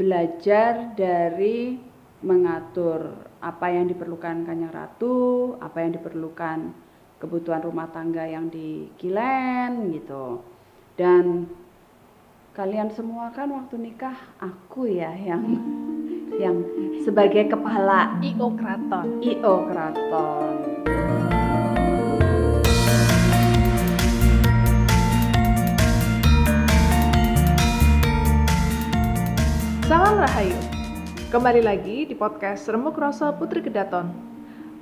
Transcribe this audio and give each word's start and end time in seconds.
belajar 0.00 0.96
dari 0.96 1.76
mengatur 2.24 3.20
apa 3.44 3.68
yang 3.68 3.84
diperlukan 3.84 4.48
Kanjeng 4.48 4.72
Ratu, 4.72 5.60
apa 5.60 5.84
yang 5.84 6.00
diperlukan 6.00 6.72
kebutuhan 7.20 7.60
rumah 7.60 7.92
tangga 7.92 8.24
yang 8.24 8.48
di 8.48 8.88
Kilen 8.96 9.92
gitu. 9.92 10.40
Dan 10.96 11.52
kalian 12.56 12.88
semua 12.96 13.28
kan 13.28 13.52
waktu 13.52 13.76
nikah 13.76 14.16
aku 14.40 14.88
ya 14.88 15.12
yang 15.12 15.44
yang 16.40 16.64
sebagai 17.04 17.52
kepala 17.52 18.16
IO 18.24 18.56
Kraton. 18.56 19.20
IO 19.20 19.54
Keraton. 19.68 20.79
Salam 29.90 30.22
Rahayu. 30.22 30.54
Kembali 31.34 31.66
lagi 31.66 32.06
di 32.06 32.14
podcast 32.14 32.62
Remuk 32.70 32.94
Rasa 32.94 33.34
Putri 33.34 33.58
Kedaton. 33.58 34.06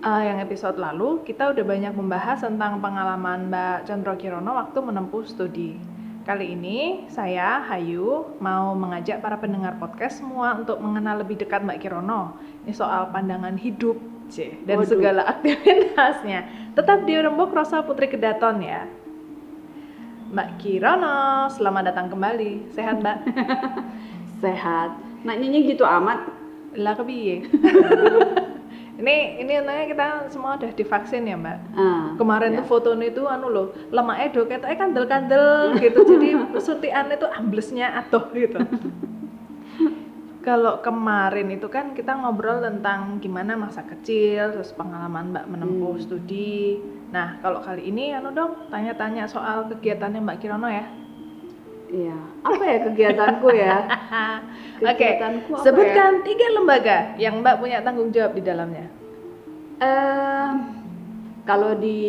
Eh, 0.04 0.22
yang 0.28 0.36
episode 0.36 0.76
lalu 0.76 1.24
kita 1.24 1.48
udah 1.48 1.64
banyak 1.64 1.96
membahas 1.96 2.44
tentang 2.44 2.76
pengalaman 2.76 3.48
Mbak 3.48 3.88
Chandra 3.88 4.20
Kirono 4.20 4.52
waktu 4.52 4.76
menempuh 4.84 5.24
studi. 5.24 5.80
Kali 6.28 6.52
ini 6.52 7.08
saya 7.08 7.64
Hayu 7.64 8.36
mau 8.36 8.76
mengajak 8.76 9.24
para 9.24 9.40
pendengar 9.40 9.80
podcast 9.80 10.20
semua 10.20 10.60
untuk 10.60 10.76
mengenal 10.76 11.24
lebih 11.24 11.40
dekat 11.40 11.64
Mbak 11.64 11.80
Kirono. 11.80 12.36
Ini 12.68 12.76
soal 12.76 13.08
pandangan 13.08 13.56
hidup, 13.56 13.96
C, 14.28 14.60
dan 14.68 14.84
Waduh. 14.84 14.92
segala 14.92 15.24
aktivitasnya. 15.32 16.68
Tetap 16.76 17.08
di 17.08 17.16
Rembuk 17.16 17.56
Rasa 17.56 17.80
Putri 17.80 18.12
Kedaton 18.12 18.60
ya. 18.60 18.84
Mbak 20.36 20.60
Kirono, 20.60 21.48
selamat 21.48 21.96
datang 21.96 22.12
kembali. 22.12 22.76
Sehat, 22.76 23.00
Mbak? 23.00 23.18
Sehat. 24.38 24.90
Nanyanya 25.22 25.60
gitu 25.64 25.82
amat. 25.82 26.20
Lah 26.74 26.94
kepiye? 26.94 27.42
ini 29.00 29.16
ini 29.38 29.52
nanya 29.62 29.86
kita 29.86 30.06
semua 30.28 30.58
udah 30.58 30.70
divaksin 30.70 31.22
ya 31.22 31.34
mbak. 31.34 31.58
Ah, 31.72 32.14
Kemarin 32.14 32.54
ya. 32.54 32.62
tuh 32.62 32.66
fotonya 32.68 33.08
itu 33.08 33.22
anu 33.24 33.46
loh, 33.46 33.66
lemaknya 33.90 34.34
do 34.34 34.42
ketoknya 34.44 34.76
kandel-kandel 34.76 35.48
gitu. 35.78 35.98
Jadi 36.02 36.28
suntikannya 36.66 37.16
tuh 37.16 37.30
amblesnya 37.30 37.94
atuh 37.94 38.26
gitu. 38.30 38.58
Kalau 40.38 40.80
kemarin 40.80 41.52
itu 41.52 41.68
kan 41.68 41.92
kita 41.92 42.14
ngobrol 42.14 42.64
tentang 42.64 43.20
gimana 43.20 43.52
masa 43.52 43.84
kecil, 43.84 44.56
terus 44.56 44.72
pengalaman 44.72 45.34
Mbak 45.34 45.44
menempuh 45.44 45.98
Hmm. 45.98 46.00
studi. 46.00 46.80
Nah, 47.12 47.36
kalau 47.38 47.60
kali 47.60 47.84
ini 47.84 48.16
anu 48.16 48.32
dong, 48.32 48.70
tanya-tanya 48.72 49.28
soal 49.28 49.68
kegiatannya 49.68 50.24
Mbak 50.24 50.38
Kirono 50.40 50.68
ya. 50.70 50.88
Iya. 51.88 52.18
Apa 52.44 52.62
ya 52.64 52.78
kegiatanku 52.84 53.48
ya? 53.56 53.76
Oke, 54.84 54.92
Kegiatanku 54.94 55.52
apa 55.56 55.64
sebutkan 55.64 56.12
tiga 56.22 56.46
lembaga 56.52 56.98
yang 57.16 57.40
Mbak 57.40 57.56
punya 57.58 57.80
tanggung 57.80 58.12
jawab 58.12 58.36
di 58.36 58.42
dalamnya. 58.44 58.86
Eh, 59.80 60.52
kalau 61.48 61.72
di 61.80 62.00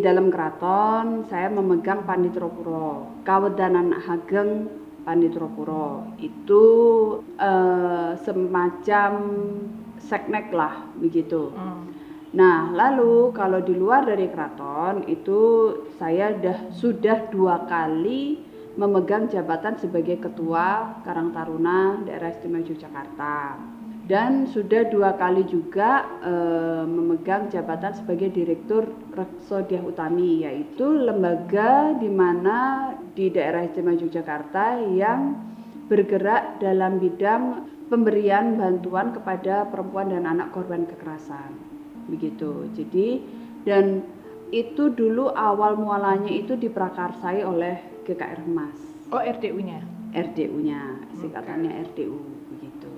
dalam 0.00 0.32
keraton 0.32 1.28
saya 1.28 1.52
memegang 1.52 2.08
Panitropuro, 2.08 3.20
Kawedanan 3.28 3.92
Hageng 3.92 4.72
Panitropuro. 5.04 6.16
Itu 6.16 6.64
eh, 7.36 8.16
semacam 8.24 9.10
seknek 10.00 10.48
lah 10.50 10.88
begitu. 10.96 11.52
Hmm. 11.52 11.92
Nah, 12.36 12.68
lalu 12.74 13.32
kalau 13.32 13.64
di 13.64 13.72
luar 13.72 14.04
dari 14.04 14.28
keraton 14.28 15.08
itu 15.08 15.72
saya 15.96 16.36
dah, 16.36 16.68
sudah 16.68 17.32
dua 17.32 17.64
kali 17.64 18.44
memegang 18.76 19.32
jabatan 19.32 19.80
sebagai 19.80 20.20
ketua 20.20 21.00
Karang 21.02 21.32
Taruna 21.32 21.96
Daerah 22.04 22.30
Istimewa 22.32 22.62
Yogyakarta. 22.62 23.56
Dan 24.06 24.46
sudah 24.46 24.86
dua 24.86 25.18
kali 25.18 25.42
juga 25.50 26.06
eh, 26.22 26.84
memegang 26.86 27.50
jabatan 27.50 27.90
sebagai 27.90 28.30
direktur 28.30 28.86
Rekso 29.16 29.66
Diah 29.66 29.82
Utami 29.82 30.46
yaitu 30.46 30.86
lembaga 30.86 31.90
di 31.98 32.06
mana 32.06 32.92
di 33.16 33.32
Daerah 33.32 33.66
Istimewa 33.66 33.98
Yogyakarta 33.98 34.78
yang 34.94 35.34
bergerak 35.90 36.62
dalam 36.62 37.02
bidang 37.02 37.66
pemberian 37.90 38.54
bantuan 38.60 39.10
kepada 39.10 39.66
perempuan 39.72 40.14
dan 40.14 40.28
anak 40.28 40.54
korban 40.54 40.86
kekerasan. 40.86 41.56
Begitu. 42.06 42.70
Jadi 42.78 43.24
dan 43.66 44.06
itu 44.54 44.94
dulu 44.94 45.34
awal 45.34 45.74
mualanya 45.74 46.30
itu 46.30 46.54
diprakarsai 46.54 47.42
oleh 47.42 47.95
GKR 48.06 48.46
Mas 48.46 48.78
Oh 49.10 49.22
RDU-nya. 49.22 49.82
RDU-nya 50.14 50.80
singkatannya 51.18 51.70
RDU 51.92 52.18
begitu 52.54 52.90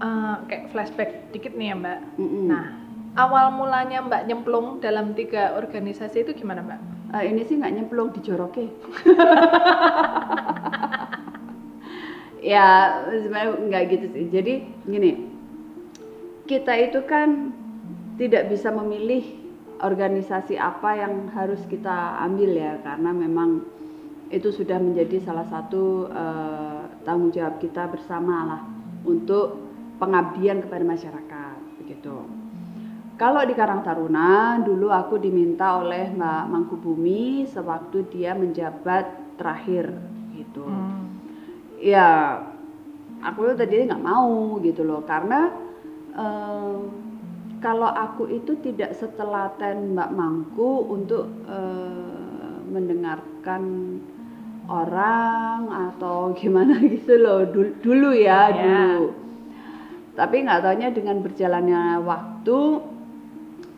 Eh, 0.00 0.36
kayak 0.48 0.72
flashback 0.72 1.28
dikit 1.28 1.52
nih 1.52 1.72
ya 1.72 1.76
Mbak. 1.76 1.98
Mm-mm. 2.16 2.48
Nah, 2.48 2.72
awal 3.20 3.52
mulanya 3.52 4.00
Mbak 4.00 4.32
nyemplung 4.32 4.80
dalam 4.80 5.12
tiga 5.12 5.52
organisasi 5.60 6.24
itu 6.24 6.32
gimana 6.40 6.64
Mbak? 6.64 6.80
Eh, 7.10 7.24
ini 7.26 7.42
sih 7.42 7.58
nggak 7.58 7.74
nyemplung 7.74 8.14
dijoroke 8.14 8.70
ya 12.54 13.02
sebenarnya 13.10 13.66
nggak 13.66 13.82
gitu 13.90 14.06
sih 14.14 14.24
jadi 14.30 14.62
gini 14.86 15.26
kita 16.46 16.70
itu 16.78 17.02
kan 17.10 17.50
tidak 18.14 18.46
bisa 18.46 18.70
memilih 18.70 19.26
organisasi 19.82 20.54
apa 20.54 21.02
yang 21.02 21.34
harus 21.34 21.58
kita 21.66 22.22
ambil 22.22 22.54
ya 22.54 22.78
karena 22.86 23.10
memang 23.10 23.66
itu 24.30 24.54
sudah 24.54 24.78
menjadi 24.78 25.18
salah 25.26 25.44
satu 25.50 26.06
eh, 26.06 26.82
tanggung 27.02 27.34
jawab 27.34 27.58
kita 27.58 27.90
bersama 27.90 28.46
lah 28.46 28.62
untuk 29.02 29.58
pengabdian 29.98 30.62
kepada 30.64 30.84
masyarakat 30.86 31.56
begitu. 31.82 32.14
Kalau 33.20 33.44
di 33.44 33.52
Karang 33.52 33.84
Taruna 33.84 34.56
dulu 34.64 34.88
aku 34.88 35.20
diminta 35.20 35.76
oleh 35.76 36.08
Mbak 36.08 36.44
Mangkubumi 36.48 37.44
sewaktu 37.44 38.08
dia 38.08 38.32
menjabat 38.32 39.36
terakhir 39.36 39.92
gitu. 40.32 40.64
Hmm. 40.64 41.20
Ya 41.76 42.40
aku 43.20 43.52
tadi 43.58 43.84
nggak 43.84 44.00
mau 44.00 44.56
gitu 44.64 44.86
loh 44.86 45.04
karena 45.04 45.52
eh, 46.14 46.76
kalau 47.60 47.92
aku 47.92 48.30
itu 48.32 48.56
tidak 48.64 48.96
setelaten 48.96 49.92
Mbak 49.92 50.10
Mangku 50.16 50.86
untuk 50.88 51.28
eh, 51.44 52.56
mendengarkan 52.70 53.62
orang 54.70 55.66
atau 55.90 56.30
gimana 56.38 56.78
gitu 56.78 57.18
loh 57.18 57.42
dulu, 57.50 57.70
dulu 57.82 58.10
ya 58.14 58.54
Ya. 58.54 58.62
dulu. 58.62 59.10
Tapi 60.14 60.36
nggak 60.46 60.62
taunya 60.62 60.88
dengan 60.94 61.16
berjalannya 61.26 61.82
waktu 62.06 62.58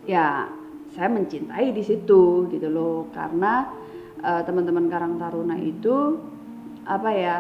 ya 0.05 0.49
saya 0.93 1.09
mencintai 1.09 1.73
di 1.73 1.81
situ 1.81 2.51
gitu 2.53 2.69
loh 2.69 3.09
karena 3.17 3.65
eh, 4.21 4.43
teman-teman 4.45 4.93
Karang 4.93 5.17
Taruna 5.17 5.57
itu 5.57 6.19
apa 6.85 7.11
ya 7.15 7.37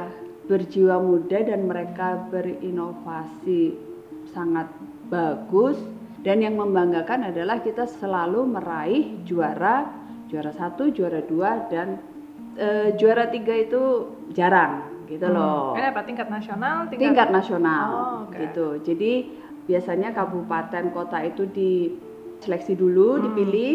berjiwa 0.47 1.03
muda 1.03 1.43
dan 1.43 1.67
mereka 1.67 2.31
berinovasi 2.31 3.75
sangat 4.31 4.71
bagus 5.11 5.79
dan 6.23 6.39
yang 6.39 6.55
membanggakan 6.55 7.35
adalah 7.35 7.59
kita 7.59 7.91
selalu 7.91 8.47
meraih 8.47 9.19
juara 9.27 9.91
juara 10.31 10.55
satu 10.55 10.89
juara 10.95 11.21
dua 11.27 11.67
dan 11.69 11.99
eh, 12.55 12.89
juara 12.95 13.29
tiga 13.29 13.55
itu 13.55 13.83
jarang 14.31 15.05
gitu 15.07 15.29
loh 15.29 15.73
Ini 15.73 15.93
apa 15.93 16.03
tingkat 16.03 16.29
nasional? 16.29 16.89
tingkat 16.89 17.29
nasional 17.29 17.87
Oh, 17.91 18.17
oke. 18.27 18.37
gitu. 18.39 18.67
Jadi 18.83 19.13
biasanya 19.63 20.11
kabupaten 20.11 20.91
kota 20.91 21.23
itu 21.23 21.45
diseleksi 21.47 22.75
dulu, 22.75 23.17
Hmm. 23.17 23.23
dipilih. 23.29 23.75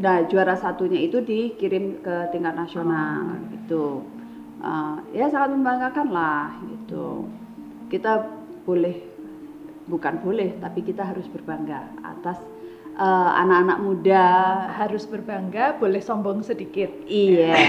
Nah, 0.00 0.24
juara 0.24 0.54
satunya 0.54 1.00
itu 1.00 1.20
dikirim 1.20 2.00
ke 2.00 2.30
tingkat 2.30 2.54
nasional 2.54 3.36
Oh. 3.36 3.44
gitu. 3.50 3.84
Uh, 4.60 5.00
ya 5.10 5.24
sangat 5.26 5.56
membanggakan 5.56 6.08
lah 6.10 6.52
gitu. 6.64 7.24
Kita 7.88 8.28
boleh 8.62 8.96
bukan 9.84 10.20
boleh, 10.20 10.54
tapi 10.56 10.80
kita 10.80 11.02
harus 11.02 11.24
berbangga 11.26 11.80
atas 12.00 12.38
uh, 13.00 13.30
anak-anak 13.34 13.78
muda. 13.80 14.26
Harus 14.76 15.08
berbangga, 15.08 15.74
boleh 15.74 15.98
sombong 15.98 16.44
sedikit. 16.44 16.92
Iya. 17.08 17.56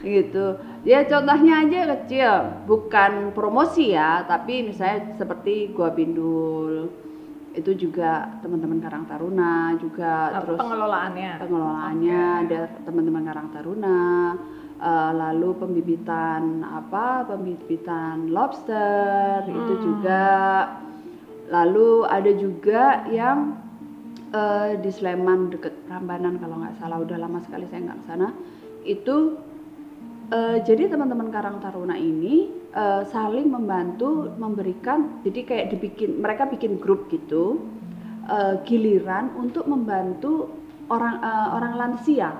gitu. 0.00 0.46
Ya 0.80 1.04
contohnya 1.04 1.60
aja 1.60 1.80
kecil, 1.94 2.32
bukan 2.64 3.30
promosi 3.30 3.92
ya, 3.92 4.24
tapi 4.24 4.64
misalnya 4.64 5.12
seperti 5.14 5.70
Gua 5.70 5.92
Bindul. 5.92 6.88
Itu 7.50 7.74
juga 7.74 8.30
teman-teman 8.40 8.78
Karang 8.78 9.04
Taruna 9.04 9.74
juga 9.76 10.30
Apa 10.30 10.40
terus 10.46 10.58
pengelolaannya? 10.62 11.32
pengelolaannya 11.42 12.22
ada 12.46 12.60
teman-teman 12.82 13.22
Karang 13.22 13.48
Taruna. 13.50 14.02
eh, 14.80 15.12
lalu 15.12 15.60
pembibitan 15.60 16.64
apa? 16.64 17.28
Pembibitan 17.28 18.32
lobster 18.32 19.44
itu 19.44 19.74
Hmm. 19.76 19.82
juga. 19.84 20.28
Lalu 21.50 22.06
ada 22.06 22.32
juga 22.38 23.04
yang 23.10 23.58
eh, 24.30 24.78
di 24.78 24.90
Sleman 24.90 25.50
deket 25.50 25.74
Prambanan 25.90 26.38
kalau 26.38 26.62
nggak 26.62 26.78
salah 26.78 27.02
udah 27.02 27.18
lama 27.18 27.42
sekali 27.42 27.66
saya 27.66 27.90
nggak 27.90 27.98
ke 28.00 28.06
sana 28.06 28.28
itu 28.86 29.16
Eh, 30.30 30.62
jadi 30.62 30.86
teman-teman 30.86 31.34
Karang 31.34 31.58
Taruna 31.58 31.98
ini 31.98 32.46
eh, 32.70 33.02
saling 33.10 33.50
membantu 33.50 34.30
memberikan 34.38 35.18
jadi 35.26 35.42
kayak 35.42 35.66
dibikin 35.74 36.22
mereka 36.22 36.46
bikin 36.46 36.78
grup 36.78 37.10
gitu 37.10 37.58
eh, 38.30 38.62
giliran 38.62 39.34
untuk 39.34 39.66
membantu 39.66 40.54
orang 40.86 41.18
eh, 41.18 41.48
orang 41.50 41.72
lansia. 41.74 42.30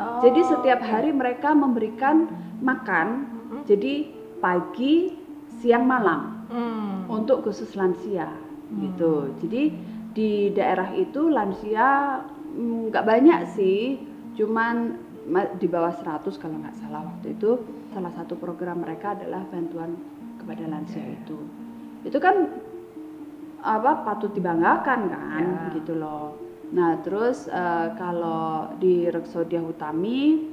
Oh, 0.00 0.24
jadi 0.24 0.40
setiap 0.40 0.80
hari 0.80 1.12
mereka 1.12 1.52
memberikan 1.52 2.32
makan 2.64 3.28
Mhm. 3.28 3.60
jadi 3.68 3.94
pagi, 4.40 5.12
siang, 5.60 5.84
malam 5.84 6.48
Hmm. 6.48 7.12
untuk 7.12 7.44
khusus 7.44 7.76
lansia 7.76 8.24
gitu. 8.80 9.14
Jadi 9.44 9.62
di 10.14 10.30
daerah 10.54 10.94
itu 10.94 11.26
lansia 11.28 12.22
mm, 12.54 12.90
nggak 12.94 13.06
banyak 13.06 13.40
sih, 13.54 13.98
cuman 14.34 14.94
ma- 15.26 15.52
di 15.58 15.66
bawah 15.66 15.90
100 15.90 16.38
kalau 16.38 16.56
nggak 16.60 16.76
salah 16.78 17.02
waktu 17.02 17.34
itu 17.34 17.58
salah 17.90 18.12
satu 18.14 18.34
program 18.38 18.82
mereka 18.82 19.14
adalah 19.18 19.42
bantuan 19.50 19.94
kepada 20.38 20.64
lansia 20.66 21.02
itu. 21.02 21.38
Itu 22.04 22.18
kan 22.20 22.50
apa 23.64 24.04
patut 24.04 24.30
dibanggakan 24.36 25.00
kan 25.08 25.44
Ya. 25.44 25.72
gitu 25.80 25.96
loh. 25.96 26.36
Nah, 26.74 27.00
terus 27.00 27.46
eh, 27.48 27.88
kalau 27.96 28.74
di 28.76 29.08
Reksodia 29.08 29.62
Utami 29.62 30.52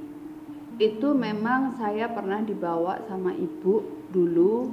itu 0.80 1.08
memang 1.12 1.76
saya 1.76 2.08
pernah 2.08 2.40
dibawa 2.40 2.96
sama 3.04 3.36
ibu 3.36 3.84
dulu 4.08 4.72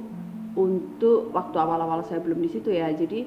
untuk 0.57 1.29
waktu 1.35 1.57
awal-awal 1.59 2.01
saya 2.05 2.21
belum 2.21 2.41
di 2.41 2.49
situ 2.49 2.73
ya. 2.73 2.89
Jadi 2.93 3.25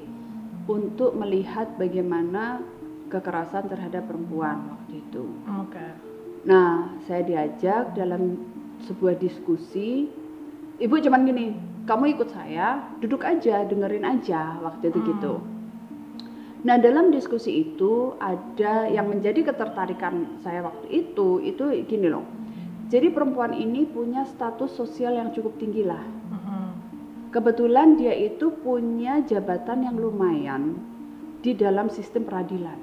untuk 0.67 1.15
melihat 1.15 1.75
bagaimana 1.75 2.63
kekerasan 3.11 3.67
terhadap 3.69 4.07
perempuan 4.09 4.73
waktu 4.73 5.03
itu. 5.03 5.23
Oke. 5.61 5.87
Nah, 6.43 6.91
saya 7.07 7.23
diajak 7.23 7.95
dalam 7.95 8.35
sebuah 8.83 9.15
diskusi. 9.19 10.11
Ibu 10.81 10.99
cuman 10.99 11.23
gini, 11.23 11.45
kamu 11.87 12.17
ikut 12.17 12.33
saya, 12.33 12.83
duduk 12.99 13.23
aja, 13.23 13.63
dengerin 13.67 14.03
aja 14.03 14.59
waktu 14.59 14.91
itu 14.91 14.99
Hmm. 14.99 15.09
gitu. 15.13 15.33
Nah, 16.63 16.79
dalam 16.79 17.11
diskusi 17.11 17.59
itu 17.59 18.15
ada 18.23 18.87
yang 18.87 19.11
menjadi 19.11 19.51
ketertarikan 19.51 20.39
saya 20.39 20.63
waktu 20.63 20.87
itu, 20.95 21.43
itu 21.43 21.63
gini 21.83 22.07
loh. 22.07 22.23
Jadi 22.87 23.11
perempuan 23.11 23.51
ini 23.51 23.83
punya 23.83 24.23
status 24.23 24.71
sosial 24.71 25.19
yang 25.19 25.35
cukup 25.35 25.59
tinggi 25.59 25.83
lah. 25.83 25.99
Kebetulan 27.33 27.97
dia 27.97 28.13
itu 28.13 28.53
punya 28.61 29.25
jabatan 29.25 29.83
yang 29.83 29.97
lumayan 29.97 30.77
di 31.41 31.57
dalam 31.57 31.89
sistem 31.89 32.23
peradilan 32.23 32.77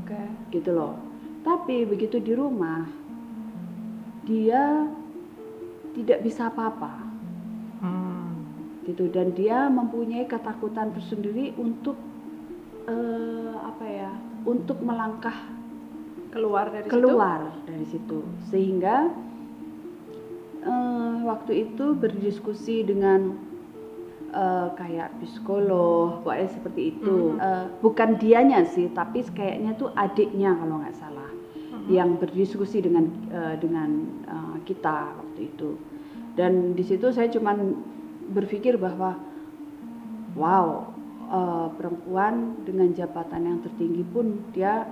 Oke. 0.00 0.16
gitu 0.50 0.72
loh. 0.72 0.96
Tapi 1.44 1.84
begitu 1.84 2.16
di 2.16 2.32
rumah 2.32 2.88
dia 4.24 4.88
tidak 5.92 6.20
bisa 6.20 6.48
apa-apa 6.48 7.06
Hmm. 7.78 8.34
gitu 8.82 9.06
dan 9.06 9.30
dia 9.30 9.70
mempunyai 9.70 10.26
ketakutan 10.26 10.90
tersendiri 10.90 11.54
untuk 11.54 11.94
eh, 12.88 13.54
apa 13.54 13.84
ya? 13.84 14.10
Untuk 14.42 14.80
melangkah 14.80 15.36
Keluar 16.28 16.68
dari 16.68 16.88
situ. 16.88 16.92
keluar 16.92 17.40
dari 17.64 17.86
situ 17.86 18.18
sehingga 18.48 19.12
eh, 20.60 21.14
waktu 21.22 21.68
itu 21.68 21.94
berdiskusi 21.94 22.82
dengan 22.82 23.36
eh, 24.30 24.68
kayak 24.74 25.08
psikolog 25.18 26.20
pokoknya 26.20 26.48
seperti 26.48 26.82
itu 26.92 27.16
Mhm. 27.32 27.40
Eh, 27.40 27.64
bukan 27.80 28.10
dianya 28.16 28.60
sih 28.64 28.88
tapi 28.90 29.24
kayaknya 29.24 29.72
tuh 29.74 29.88
adiknya 29.94 30.52
kalau 30.52 30.78
nggak 30.78 30.94
salah 30.94 31.30
Mhm. 31.68 31.88
yang 31.88 32.10
berdiskusi 32.16 32.78
dengan 32.78 33.08
eh, 33.28 33.54
dengan 33.56 33.90
eh, 34.24 34.56
kita 34.62 35.16
waktu 35.16 35.48
itu 35.48 35.76
dan 36.34 36.72
di 36.72 36.84
situ 36.84 37.08
saya 37.08 37.26
cuman 37.28 37.76
berpikir 38.28 38.76
bahwa 38.76 39.16
wow 40.34 40.92
eh, 41.28 41.68
perempuan 41.76 42.34
dengan 42.64 42.92
jabatan 42.92 43.44
yang 43.44 43.58
tertinggi 43.60 44.04
pun 44.06 44.44
dia 44.52 44.88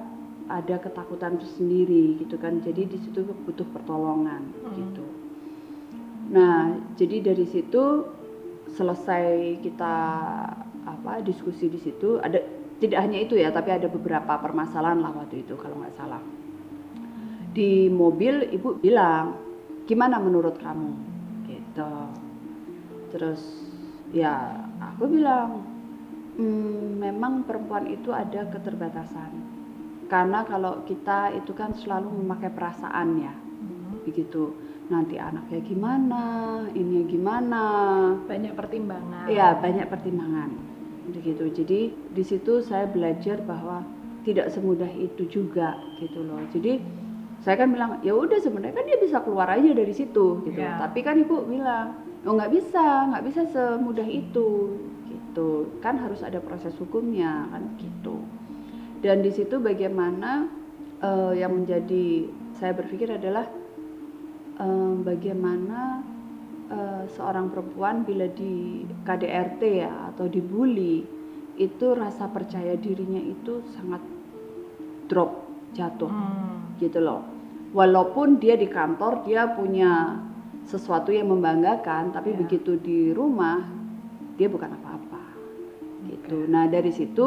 ada 0.46 0.78
ketakutan 0.78 1.36
tersendiri 1.36 2.16
gitu 2.16 2.36
kan 2.36 2.60
jadi 2.60 2.86
di 2.86 2.98
situ 2.98 3.20
butuh 3.44 3.66
pertolongan 3.72 4.46
Hmm. 4.62 4.74
gitu 4.74 5.04
nah 6.26 6.70
jadi 6.94 7.22
dari 7.22 7.46
situ 7.46 8.02
selesai 8.76 9.56
kita 9.64 9.94
apa 10.86 11.18
diskusi 11.24 11.66
di 11.66 11.80
situ 11.80 12.20
ada 12.20 12.38
tidak 12.76 13.00
hanya 13.02 13.18
itu 13.24 13.34
ya 13.40 13.48
tapi 13.48 13.72
ada 13.72 13.88
beberapa 13.88 14.36
permasalahan 14.36 15.00
lah 15.00 15.12
waktu 15.16 15.42
itu 15.42 15.56
kalau 15.56 15.80
nggak 15.80 15.96
salah. 15.96 16.20
Di 17.56 17.88
mobil 17.88 18.52
ibu 18.52 18.76
bilang 18.76 19.40
gimana 19.88 20.20
menurut 20.20 20.60
kamu? 20.60 20.92
Gitu. 21.48 21.92
Terus 23.16 23.40
ya 24.12 24.60
aku 24.76 25.08
bilang 25.08 25.64
"Hmm, 26.36 27.00
memang 27.00 27.48
perempuan 27.48 27.88
itu 27.88 28.12
ada 28.12 28.44
keterbatasan. 28.52 29.32
Karena 30.12 30.44
kalau 30.44 30.84
kita 30.84 31.32
itu 31.32 31.56
kan 31.56 31.72
selalu 31.72 32.12
memakai 32.12 32.52
perasaan 32.52 33.08
ya. 33.24 33.32
Mhm. 33.32 34.04
begitu 34.04 34.65
nanti 34.86 35.18
anaknya 35.18 35.60
gimana 35.66 36.22
ini 36.70 37.02
gimana 37.10 37.64
Banyak 38.26 38.54
pertimbangan. 38.54 39.26
Iya 39.26 39.58
banyak 39.58 39.86
pertimbangan 39.90 40.50
begitu. 41.10 41.44
Jadi 41.50 41.80
di 41.90 42.22
situ 42.26 42.62
saya 42.62 42.86
belajar 42.90 43.42
bahwa 43.42 43.82
tidak 44.26 44.50
semudah 44.50 44.90
itu 44.90 45.26
juga 45.30 45.78
gitu 46.02 46.22
loh. 46.26 46.42
Jadi 46.50 46.82
saya 47.42 47.62
kan 47.62 47.70
bilang 47.70 48.02
ya 48.02 48.14
udah 48.14 48.42
sebenarnya 48.42 48.74
kan 48.74 48.86
dia 48.86 48.98
bisa 48.98 49.22
keluar 49.22 49.46
aja 49.50 49.70
dari 49.70 49.94
situ 49.94 50.42
gitu. 50.42 50.58
Iya. 50.58 50.82
Tapi 50.82 50.98
kan 51.02 51.14
ibu 51.18 51.46
bilang 51.46 51.94
oh 52.26 52.34
nggak 52.34 52.52
bisa, 52.54 53.10
nggak 53.10 53.24
bisa 53.26 53.42
semudah 53.50 54.06
itu 54.06 54.78
gitu. 55.06 55.70
Kan 55.78 55.98
harus 55.98 56.26
ada 56.26 56.42
proses 56.42 56.74
hukumnya 56.78 57.46
kan 57.54 57.62
gitu. 57.78 58.22
Dan 59.02 59.22
di 59.22 59.30
situ 59.30 59.62
bagaimana 59.62 60.50
eh, 60.98 61.32
yang 61.38 61.54
menjadi 61.54 62.26
saya 62.58 62.74
berpikir 62.74 63.14
adalah 63.14 63.46
eh, 64.56 64.92
bagaimana 65.00 66.00
eh, 66.66 67.04
seorang 67.08 67.48
perempuan 67.48 68.02
bila 68.02 68.26
di 68.26 68.82
KDRT 69.02 69.62
ya 69.76 70.10
atau 70.10 70.26
dibully 70.26 71.06
itu 71.56 71.86
rasa 71.94 72.28
percaya 72.28 72.76
dirinya 72.76 73.18
itu 73.18 73.64
sangat 73.72 74.02
drop 75.06 75.46
jatuh 75.72 76.08
Hmm. 76.08 76.76
gitu 76.76 76.98
loh. 76.98 77.22
Walaupun 77.72 78.36
dia 78.36 78.56
di 78.56 78.66
kantor 78.66 79.22
dia 79.22 79.48
punya 79.48 80.20
sesuatu 80.64 81.12
yang 81.12 81.30
membanggakan 81.30 82.10
tapi 82.10 82.34
Ya. 82.34 82.38
begitu 82.42 82.76
di 82.76 83.12
rumah 83.12 83.62
dia 84.34 84.48
bukan 84.48 84.72
apa-apa 84.72 85.22
gitu. 86.04 86.44
Nah 86.48 86.66
dari 86.66 86.90
situ 86.90 87.26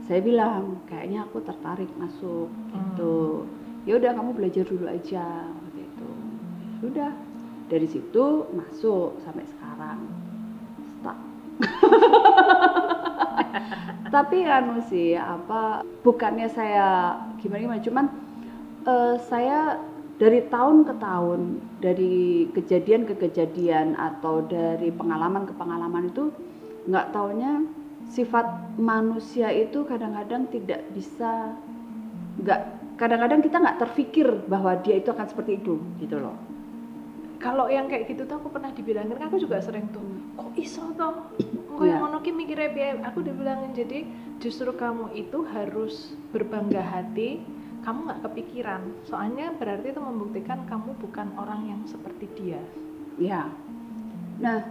saya 0.00 0.20
bilang 0.20 0.84
kayaknya 0.86 1.24
aku 1.24 1.40
tertarik 1.42 1.88
masuk 1.96 2.46
gitu. 2.70 3.44
Ya 3.84 3.98
udah 3.98 4.14
kamu 4.14 4.30
belajar 4.32 4.64
dulu 4.64 4.86
aja 4.86 5.50
sudah 6.84 7.08
dari 7.72 7.88
situ 7.88 8.44
masuk 8.52 9.16
sampai 9.24 9.48
sekarang. 9.48 10.04
Stuck 11.00 11.18
tapi 14.14 14.46
anu 14.46 14.78
sih 14.86 15.18
apa 15.18 15.82
bukannya 16.06 16.46
saya 16.46 17.18
gimana 17.42 17.60
gimana 17.62 17.82
cuman 17.82 18.06
eh, 18.86 19.16
saya 19.26 19.80
dari 20.22 20.46
tahun 20.46 20.86
ke 20.86 20.94
tahun 21.02 21.40
dari 21.82 22.46
kejadian 22.54 23.10
ke 23.10 23.18
kejadian 23.18 23.98
atau 23.98 24.46
dari 24.46 24.94
pengalaman 24.94 25.50
ke 25.50 25.54
pengalaman 25.58 26.14
itu 26.14 26.30
nggak 26.86 27.10
taunya 27.10 27.66
sifat 28.14 28.76
manusia 28.78 29.50
itu 29.50 29.82
kadang-kadang 29.82 30.46
tidak 30.54 30.86
bisa 30.94 31.58
nggak 32.38 32.60
kadang-kadang 32.94 33.42
kita 33.42 33.56
nggak 33.58 33.80
terfikir 33.82 34.28
bahwa 34.46 34.78
dia 34.78 35.02
itu 35.02 35.10
akan 35.10 35.26
seperti 35.26 35.58
itu 35.58 35.80
gitu 35.98 36.22
loh 36.22 36.53
Kalau 37.44 37.68
yang 37.68 37.92
kayak 37.92 38.08
gitu 38.08 38.24
tuh 38.24 38.40
aku 38.40 38.48
pernah 38.48 38.72
dibilangin, 38.72 39.12
kan 39.20 39.28
aku 39.28 39.36
juga 39.36 39.60
sering 39.60 39.84
tuh, 39.92 40.00
kok 40.32 40.48
iso 40.56 40.80
toh? 40.96 41.28
Kok 41.68 41.84
Iya. 41.84 41.92
yang 41.92 42.00
ngono 42.08 42.24
ki 42.24 42.32
mikirnya? 42.32 43.04
Aku 43.12 43.20
dibilangin 43.20 43.76
jadi 43.76 44.08
justru 44.40 44.72
kamu 44.72 45.12
itu 45.12 45.44
harus 45.52 46.16
berbangga 46.32 46.80
hati, 46.80 47.44
kamu 47.84 48.08
nggak 48.08 48.20
kepikiran. 48.24 48.80
Soalnya 49.04 49.52
berarti 49.60 49.92
itu 49.92 50.00
membuktikan 50.00 50.64
kamu 50.64 50.96
bukan 51.04 51.36
orang 51.36 51.68
yang 51.68 51.80
seperti 51.84 52.32
dia. 52.32 52.64
Ya. 53.20 53.52
Nah, 54.40 54.64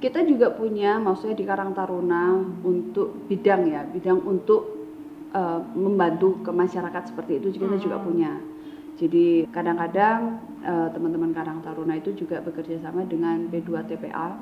kita 0.00 0.24
juga 0.24 0.48
punya 0.56 0.96
maksudnya 0.96 1.36
di 1.36 1.44
Karang 1.44 1.76
Taruna 1.76 2.40
untuk 2.64 3.28
bidang 3.28 3.68
ya, 3.68 3.84
bidang 3.84 4.24
untuk 4.24 4.80
eh, 5.28 5.60
membantu 5.76 6.40
ke 6.40 6.48
masyarakat 6.48 7.12
seperti 7.12 7.36
itu 7.36 7.60
kita 7.60 7.76
juga 7.76 8.00
Hmm. 8.00 8.06
punya. 8.08 8.32
Jadi 8.98 9.46
kadang-kadang 9.54 10.42
eh, 10.66 10.88
teman-teman 10.90 11.30
Karang 11.30 11.62
Taruna 11.62 11.94
itu 11.94 12.10
juga 12.18 12.42
bekerja 12.42 12.82
sama 12.82 13.06
dengan 13.06 13.46
B2 13.46 13.70
TPA. 13.86 14.34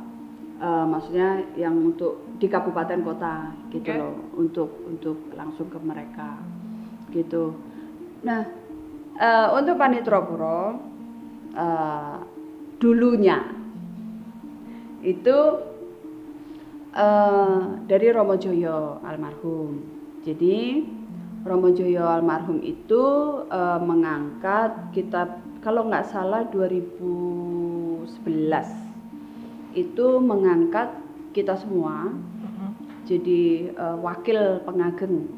eh, 0.56 0.86
maksudnya 0.88 1.44
yang 1.60 1.76
untuk 1.76 2.24
di 2.40 2.48
kabupaten 2.48 3.04
kota 3.04 3.52
gitu 3.68 3.92
Oke. 3.92 4.00
loh, 4.00 4.16
untuk 4.40 4.70
untuk 4.88 5.16
langsung 5.36 5.68
ke 5.68 5.76
mereka 5.84 6.40
gitu. 7.12 7.52
Nah, 8.24 8.40
eh, 9.20 9.48
untuk 9.52 9.76
Panitro 9.76 10.24
Puro 10.24 10.60
eh, 11.52 12.16
dulunya 12.80 13.36
itu 15.04 15.38
eh, 16.96 17.60
dari 17.84 18.06
Romo 18.08 18.40
Joyo 18.40 19.04
almarhum. 19.04 19.76
Jadi 20.24 20.80
Romo 21.46 21.70
Joyo 21.70 22.02
almarhum 22.02 22.58
itu 22.60 23.02
eh, 23.46 23.80
mengangkat 23.80 24.90
kitab 24.90 25.38
kalau 25.62 25.86
nggak 25.86 26.10
salah 26.10 26.42
2011 26.50 28.10
itu 29.78 30.06
mengangkat 30.18 30.90
kita 31.30 31.54
semua 31.54 32.10
Mhm. 32.10 32.68
jadi 33.06 33.40
eh, 33.70 33.96
wakil 34.02 34.60
pengageng 34.66 35.30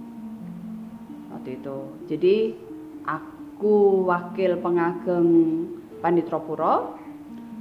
waktu 1.28 1.60
itu. 1.60 1.78
Jadi 2.10 2.36
aku 3.06 4.04
wakil 4.04 4.58
pengageng 4.58 5.30
Panitropuro, 5.98 6.94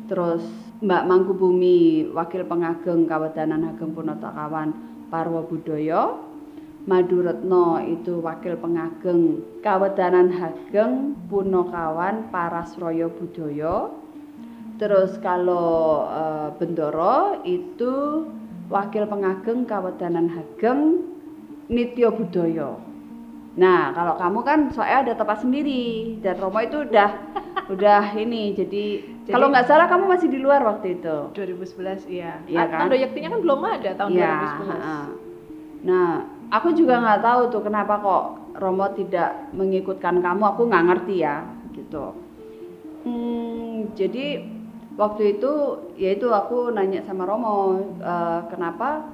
terus 0.05 0.45
Mbak 0.77 1.03
Mangkubumi 1.09 2.05
wakil 2.13 2.45
pengageng 2.45 3.09
Kawedanan 3.09 3.65
Ageng 3.73 3.97
Punotakawan 3.97 4.73
Parwo 5.09 5.41
Budoyo, 5.49 6.21
Maduretno 6.87 7.83
itu 7.83 8.23
wakil 8.23 8.55
pengageng 8.55 9.43
Kawedanan 9.59 10.31
Hageng 10.31 11.19
Punokawan 11.27 12.31
Parasroyo 12.31 13.11
Budoyo. 13.11 13.91
Terus 14.79 15.19
kalau 15.19 16.07
eh, 16.07 16.49
Bendoro 16.55 17.43
itu 17.43 18.23
wakil 18.71 19.03
pengageng 19.03 19.67
Kawedanan 19.67 20.31
Hageng 20.31 21.03
Nityo 21.67 22.15
Budoyo. 22.15 22.79
Nah, 23.59 23.91
kalau 23.91 24.15
kamu 24.15 24.39
kan 24.47 24.59
soalnya 24.71 25.11
ada 25.11 25.13
tempat 25.19 25.43
sendiri 25.43 26.15
dan 26.23 26.39
Romo 26.39 26.61
itu 26.63 26.87
udah 26.87 27.09
udah 27.73 28.15
ini 28.15 28.55
jadi, 28.55 28.85
Jadi- 29.27 29.33
kalau 29.33 29.51
nggak 29.51 29.67
salah 29.67 29.91
kamu 29.91 30.07
masih 30.07 30.31
di 30.31 30.39
luar 30.39 30.63
waktu 30.63 31.03
itu. 31.03 31.35
2011 31.35 32.07
iya. 32.07 32.39
Iya 32.47 32.63
kan? 32.69 32.87
Tondo 32.87 32.95
Yaktinya 32.95 33.29
kan 33.35 33.39
belum 33.43 33.59
ada 33.65 33.91
tahun 33.91 34.09
Iya, 34.15 34.31
2011. 34.39 34.71
ha-ha. 34.71 34.99
Nah, 35.77 36.09
aku 36.47 36.73
juga 36.75 36.99
nggak 37.03 37.23
tahu 37.23 37.41
tuh 37.51 37.61
kenapa 37.63 37.99
kok 37.99 38.23
Romo 38.57 38.89
tidak 38.97 39.53
mengikutkan 39.53 40.19
kamu. 40.19 40.43
Aku 40.55 40.65
nggak 40.65 40.85
ngerti 40.89 41.15
ya, 41.21 41.45
gitu. 41.77 42.15
Hmm, 43.05 43.93
jadi 43.93 44.43
waktu 44.97 45.37
itu, 45.37 45.53
yaitu 45.95 46.33
aku 46.33 46.73
nanya 46.73 47.05
sama 47.05 47.29
Romo, 47.29 47.79
eh, 48.01 48.41
kenapa 48.49 49.05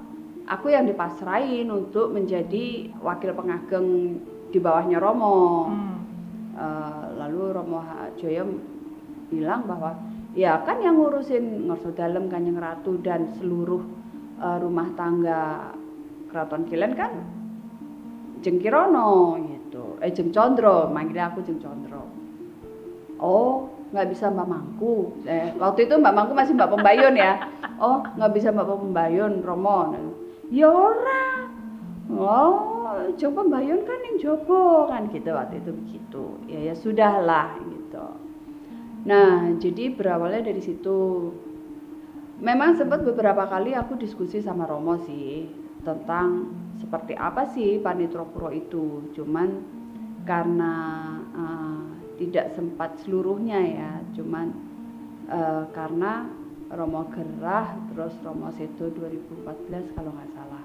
aku 0.48 0.72
yang 0.72 0.88
dipasrahin 0.88 1.68
untuk 1.70 2.16
menjadi 2.16 2.90
wakil 3.04 3.36
pengageng 3.36 4.20
di 4.50 4.60
bawahnya 4.64 4.98
Romo. 5.04 5.68
Hmm. 5.70 5.96
Eh, 6.56 7.06
lalu 7.20 7.52
Romo. 7.52 7.84
Joyo 8.16 8.46
bilang 9.28 9.66
bahwa 9.66 9.98
ya 10.38 10.62
kan 10.62 10.80
yang 10.80 11.02
ngurusin 11.02 11.66
Ngorso 11.66 11.92
Dalem 11.98 12.30
Kanjeng 12.30 12.62
Ratu 12.62 13.02
dan 13.04 13.36
seluruh 13.36 13.84
eh, 14.40 14.58
rumah 14.64 14.88
tangga 14.96 15.74
Keraton 16.34 16.66
Kilen 16.66 16.98
kan 16.98 17.14
Jeng 18.44 18.60
Kirono 18.60 19.40
gitu. 19.40 19.96
Eh 20.04 20.12
Jeng 20.12 20.36
Condro, 20.36 20.92
manggilnya 20.92 21.32
aku 21.32 21.40
Jeng 21.48 21.64
Condro. 21.64 22.04
Oh, 23.24 23.72
nggak 23.96 24.12
bisa 24.12 24.28
Mbak 24.28 24.48
Mangku. 24.52 25.16
Eh, 25.24 25.56
waktu 25.56 25.88
itu 25.88 25.96
Mbak 25.96 26.12
Mangku 26.14 26.34
masih 26.36 26.58
Mbak 26.60 26.76
Pembayun 26.76 27.16
ya. 27.16 27.40
Oh, 27.80 28.04
nggak 28.04 28.34
bisa 28.36 28.52
Mbak 28.52 28.68
Pembayun, 28.68 29.40
Romo. 29.40 29.96
Ya 30.52 30.68
ora. 30.68 31.48
Oh, 32.12 33.00
coba 33.16 33.40
Pembayun 33.48 33.88
kan 33.88 34.00
yang 34.12 34.18
jopo 34.20 34.92
kan 34.92 35.08
gitu 35.08 35.32
waktu 35.32 35.64
itu 35.64 35.72
begitu. 35.72 36.24
Ya 36.52 36.60
ya 36.68 36.76
sudahlah 36.76 37.56
gitu. 37.64 38.06
Nah, 39.08 39.56
jadi 39.56 39.96
berawalnya 39.96 40.52
dari 40.52 40.60
situ. 40.60 41.32
Memang 42.44 42.76
sempat 42.76 43.08
beberapa 43.08 43.48
kali 43.48 43.72
aku 43.72 43.96
diskusi 43.96 44.44
sama 44.44 44.68
Romo 44.68 45.00
sih 45.08 45.63
tentang 45.84 46.52
seperti 46.80 47.14
apa 47.16 47.48
sih 47.52 47.80
Panitro 47.80 48.28
Puro 48.28 48.50
itu. 48.50 49.12
Cuman 49.16 49.64
karena 50.24 50.74
eh, 51.36 51.84
tidak 52.24 52.56
sempat 52.56 53.00
seluruhnya 53.04 53.60
ya, 53.60 53.92
cuman 54.16 54.48
eh, 55.30 55.64
karena 55.76 56.28
Romo 56.74 57.06
Gerah 57.14 57.78
terus 57.94 58.16
Romo 58.26 58.50
Sedo 58.58 58.90
2014 58.90 59.96
kalau 59.96 60.12
nggak 60.16 60.32
salah. 60.34 60.64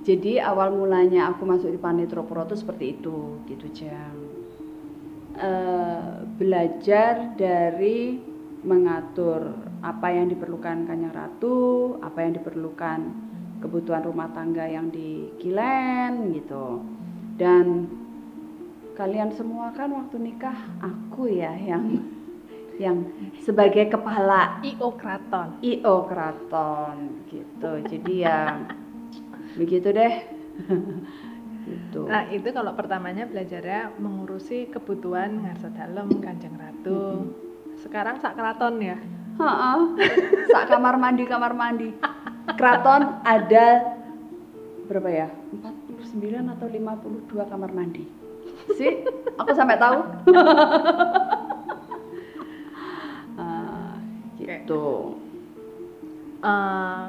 Jadi 0.00 0.40
awal 0.40 0.72
mulanya 0.72 1.28
aku 1.28 1.44
masuk 1.44 1.70
di 1.70 1.80
Panitro 1.80 2.24
Puro 2.24 2.48
itu 2.48 2.56
seperti 2.56 2.96
itu, 2.98 3.36
gitu 3.48 3.66
Jang. 3.72 4.16
Eh, 5.40 6.12
belajar 6.36 7.32
dari 7.36 8.29
mengatur 8.60 9.56
apa 9.80 10.12
yang 10.12 10.28
diperlukan 10.28 10.84
Kanjeng 10.84 11.12
Ratu, 11.12 11.96
apa 12.04 12.24
yang 12.24 12.36
diperlukan 12.36 13.00
kebutuhan 13.60 14.04
rumah 14.04 14.28
tangga 14.32 14.64
yang 14.68 14.88
di 14.92 15.32
Kilen 15.40 16.32
gitu. 16.36 16.84
Dan 17.40 17.88
kalian 18.96 19.32
semua 19.32 19.72
kan 19.72 19.88
waktu 19.96 20.20
nikah 20.20 20.56
aku 20.80 21.32
ya 21.32 21.56
yang 21.56 22.04
yang 22.80 23.04
sebagai 23.44 23.92
kepala 23.92 24.60
IO 24.64 24.96
Kraton. 24.96 25.60
IO 25.60 26.08
Keraton 26.08 27.28
gitu. 27.28 27.72
Jadi 27.84 28.24
ya 28.24 28.60
begitu 29.56 29.92
deh. 29.92 30.14
gitu. 31.68 32.08
Nah, 32.08 32.24
itu 32.32 32.48
kalau 32.52 32.72
pertamanya 32.72 33.28
belajarnya 33.28 34.00
mengurusi 34.00 34.72
kebutuhan 34.72 35.44
ngarsa 35.44 35.68
dalem 35.76 36.08
Kanjeng 36.24 36.56
Ratu. 36.56 37.28
Sekarang 37.90 38.22
sak 38.22 38.38
kraton 38.38 38.78
ya. 38.78 38.94
Heeh. 39.34 39.78
Sak 40.46 40.70
kamar 40.70 40.94
mandi 40.94 41.26
kamar 41.26 41.50
mandi. 41.52 41.90
Keraton 42.54 43.18
ada 43.26 43.98
berapa 44.86 45.10
ya? 45.10 45.28
49 45.98 46.54
atau 46.54 46.66
52 46.70 47.50
kamar 47.50 47.70
mandi. 47.70 48.06
Sih, 48.78 49.02
aku 49.34 49.50
sampai 49.50 49.74
tahu. 49.74 49.98
Ah, 53.40 53.96
gitu. 54.36 55.16
Eh, 56.40 57.04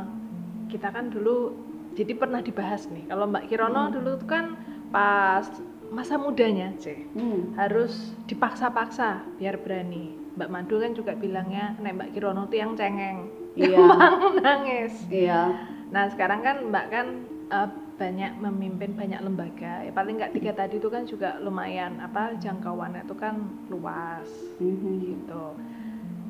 kita 0.71 0.87
kan 0.95 1.11
dulu 1.11 1.51
jadi 1.91 2.15
pernah 2.15 2.39
dibahas 2.39 2.87
nih. 2.87 3.03
Kalau 3.11 3.27
Mbak 3.27 3.51
Kirono 3.51 3.91
Hmm. 3.91 3.95
dulu 3.99 4.15
tuh 4.15 4.29
kan 4.31 4.55
pas 4.95 5.43
masa 5.91 6.15
mudanya, 6.15 6.71
C. 6.79 7.03
Hmm. 7.11 7.51
harus 7.59 8.15
dipaksa-paksa 8.31 9.27
biar 9.35 9.59
berani. 9.59 10.15
Mbak 10.31 10.49
Madu 10.49 10.75
kan 10.77 10.91
juga 10.91 11.11
bilangnya, 11.13 11.75
nek 11.77 11.93
Mbak 11.93 12.09
Kirono 12.11 12.47
tuh 12.47 12.57
yang 12.57 12.71
cengeng, 12.73 13.27
Iya. 13.53 13.83
gampang 13.99 14.39
nangis. 14.39 14.93
Iya. 15.05 15.41
Nah 15.89 16.07
sekarang 16.07 16.39
kan 16.39 16.63
Mbak 16.65 16.85
kan 16.87 17.07
eh, 17.47 17.69
banyak 17.97 18.33
memimpin 18.39 18.95
banyak 18.95 19.19
lembaga, 19.19 19.83
ya 19.83 19.91
paling 19.91 20.17
nggak 20.17 20.33
tiga 20.33 20.51
tadi 20.51 20.79
itu 20.79 20.87
kan 20.87 21.03
juga 21.03 21.37
lumayan 21.37 21.99
apa 21.99 22.33
jangkauannya 22.35 23.03
itu 23.03 23.13
kan 23.13 23.37
luas 23.67 24.25
Mhm. 24.57 24.93
gitu. 25.03 25.43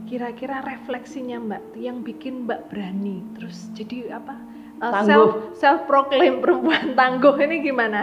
Kira-kira 0.03 0.59
refleksinya 0.59 1.39
Mbak 1.39 1.63
yang 1.77 2.01
bikin 2.01 2.43
Mbak 2.43 2.67
berani, 2.67 3.23
terus 3.31 3.69
jadi 3.71 4.11
apa? 4.13 4.35
eh, 4.75 4.89
Tangguh. 4.89 5.05
self 5.05 5.31
self 5.55 5.81
proclaim 5.85 6.41
perempuan 6.41 6.91
tangguh 6.99 7.37
ini 7.37 7.61
gimana? 7.61 8.01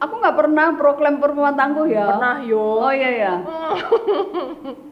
Aku 0.00 0.18
nggak 0.18 0.34
pernah 0.34 0.72
proklaim 0.74 1.20
perempuan 1.20 1.54
tangguh 1.54 1.86
ya. 1.86 2.08
Pernah 2.08 2.36
yo. 2.42 2.64
Oh 2.80 2.90
iya 2.90 3.10
ya. 3.12 3.32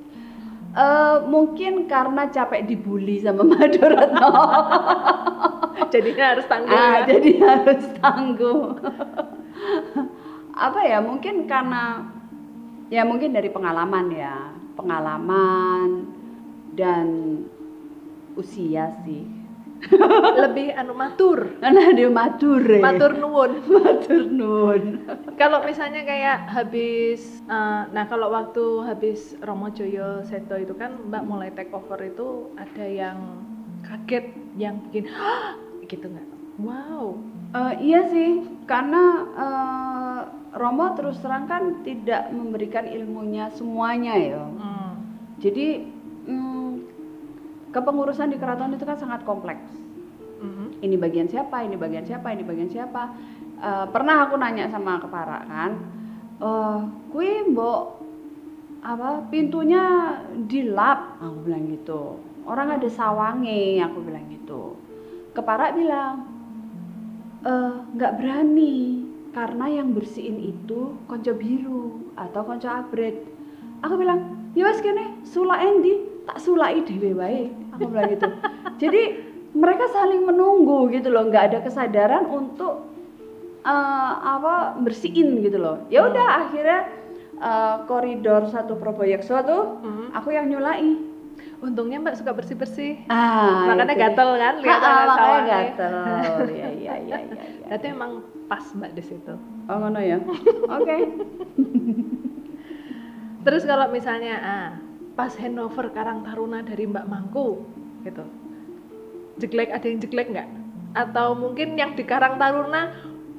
Eh, 0.70 1.16
mungkin 1.26 1.90
karena 1.90 2.30
capek 2.30 2.62
dibully 2.62 3.18
sama 3.18 3.42
Maduretno. 3.50 4.30
Jadinya 5.90 6.24
harus 6.36 6.46
tangguh 6.46 6.70
ah, 6.78 7.02
ya. 7.02 7.10
jadi 7.10 7.30
harus 7.42 7.84
tangguh. 7.98 8.62
Apa 10.54 10.80
ya? 10.86 11.02
Mungkin 11.02 11.50
karena 11.50 12.06
ya 12.86 13.02
mungkin 13.02 13.34
dari 13.34 13.50
pengalaman 13.50 14.14
ya, 14.14 14.54
pengalaman 14.78 16.06
dan 16.78 17.06
usia 18.38 18.94
sih. 19.02 19.26
Lebih 20.36 20.76
anu 20.76 20.92
matur 20.92 21.56
Karena 21.56 21.92
dia 21.96 22.10
matur 22.12 22.60
ya. 22.60 22.80
matur 22.80 23.12
nuwun 23.16 23.52
matur 23.80 24.22
nuwun. 24.28 24.82
kalau 25.34 25.64
misalnya 25.64 26.04
kayak 26.04 26.44
habis 26.46 27.40
eh, 27.44 27.82
nah 27.90 28.04
kalau 28.04 28.28
waktu 28.28 28.84
habis 28.84 29.34
Romo 29.40 29.72
Joyo 29.72 30.20
Seto 30.22 30.54
itu 30.54 30.76
kan 30.76 30.96
Mbak 31.08 31.22
mulai 31.24 31.48
take 31.52 31.72
over 31.72 31.96
itu 31.98 32.52
ada 32.54 32.84
yang 32.84 33.18
kaget 33.80 34.36
yang 34.60 34.76
bikin 34.88 35.08
"Hah!" 35.08 35.56
gitu 35.88 36.04
nggak 36.04 36.28
wow 36.60 37.16
Eh, 37.50 37.74
iya 37.82 38.06
sih, 38.06 38.46
karena 38.62 39.26
eh, 39.34 40.20
Romo 40.54 40.94
terus 40.94 41.18
terang 41.18 41.50
kan 41.50 41.82
tidak 41.82 42.30
memberikan 42.30 42.86
ilmunya 42.86 43.50
semuanya 43.50 44.14
ya. 44.14 44.46
Hmm. 44.46 45.02
Jadi 45.42 45.82
kepengurusan 47.70 48.34
di 48.34 48.36
keraton 48.38 48.74
itu 48.74 48.84
kan 48.84 48.98
sangat 48.98 49.22
kompleks. 49.22 49.70
Mhm. 50.40 50.82
Ini 50.82 50.96
bagian 50.96 51.28
siapa, 51.30 51.62
ini 51.62 51.76
bagian 51.76 52.04
siapa, 52.06 52.32
ini 52.34 52.42
bagian 52.42 52.70
siapa. 52.70 53.14
Eh, 53.60 53.86
pernah 53.92 54.24
aku 54.24 54.40
nanya 54.40 54.72
sama 54.72 54.96
kepara 54.96 55.44
kan, 55.44 55.70
eh 56.40 56.80
kui 57.12 57.44
mbok 57.52 58.00
apa 58.80 59.28
pintunya 59.28 60.16
dilap 60.48 61.20
aku 61.20 61.44
bilang 61.44 61.68
gitu 61.68 62.16
orang 62.48 62.80
ada 62.80 62.88
sawange 62.88 63.76
aku 63.84 64.00
bilang 64.00 64.24
gitu 64.32 64.80
kepara 65.36 65.76
bilang 65.76 66.24
"Eh, 67.44 67.74
nggak 67.92 68.16
berani 68.16 69.04
karena 69.36 69.68
yang 69.68 69.92
bersihin 69.92 70.40
itu 70.40 70.96
konco 71.04 71.32
biru 71.36 72.08
atau 72.16 72.40
konco 72.40 72.68
abret 72.72 73.20
aku 73.84 74.00
bilang 74.00 74.48
ya 74.56 74.64
wes 74.64 74.80
kene 74.80 75.20
sulak 75.28 75.60
endi 75.60 76.09
tak 76.30 76.38
sulai 76.38 76.78
dhewe 76.86 77.10
wae. 77.12 77.50
Aku 77.74 77.90
bilang 77.90 78.06
gitu. 78.08 78.30
Jadi 78.78 79.02
mereka 79.50 79.90
saling 79.90 80.22
menunggu 80.22 80.86
gitu 80.88 81.10
loh. 81.10 81.26
Nggak 81.26 81.44
ada 81.50 81.58
kesadaran 81.60 82.22
untuk 82.24 82.86
eh, 83.60 84.12
apa 84.16 84.78
bersihin 84.78 85.42
gitu 85.42 85.58
loh. 85.58 85.82
Ya 85.90 86.06
udah 86.06 86.46
akhirnya 86.46 86.86
eh, 87.34 87.76
koridor 87.84 88.46
satu 88.46 88.78
proyekso 88.78 89.42
tuh 89.42 89.82
Hmm. 89.82 90.14
aku 90.14 90.30
yang 90.30 90.46
nyulai. 90.46 91.10
Untungnya 91.60 91.98
Mbak 91.98 92.14
suka 92.14 92.30
bersih-bersih. 92.30 93.10
ah 93.10 93.66
Makanya 93.66 93.90
itu 93.90 94.00
gatel 94.00 94.30
kan 94.38 94.54
lihat 94.62 94.80
Ah, 94.80 95.04
makanya 95.04 95.42
gatel. 95.44 95.94
Ya 96.62 96.68
ya 96.70 96.94
ya 96.94 96.94
ya, 97.00 97.18
ya. 97.26 97.38
Berarti 97.66 97.86
emang 97.90 98.12
pas 98.46 98.62
Mbak 98.70 98.92
di 98.94 99.02
situ. 99.02 99.34
oh 99.66 99.76
ngono 99.76 99.98
ya? 99.98 100.18
Oke. 100.78 100.96
Terus 103.40 103.62
kalau 103.64 103.88
misalnya 103.88 104.34
ah, 104.38 104.68
pas 105.20 105.36
handover 105.36 105.92
Karang 105.92 106.24
Taruna 106.24 106.64
dari 106.64 106.88
Mbak 106.88 107.04
Mangku 107.04 107.60
gitu. 108.08 108.24
Jeglek 109.36 109.68
ada 109.68 109.84
yang 109.84 110.00
jeglek 110.00 110.32
nggak? 110.32 110.48
Atau 110.96 111.36
mungkin 111.36 111.76
yang 111.76 111.92
di 111.92 112.08
Karang 112.08 112.40
Taruna 112.40 112.88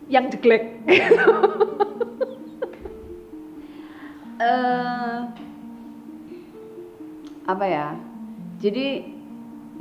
yang 0.06 0.30
jeglek? 0.30 0.78
eh 4.46 5.20
apa 7.50 7.66
ya? 7.66 7.98
Jadi 8.62 9.02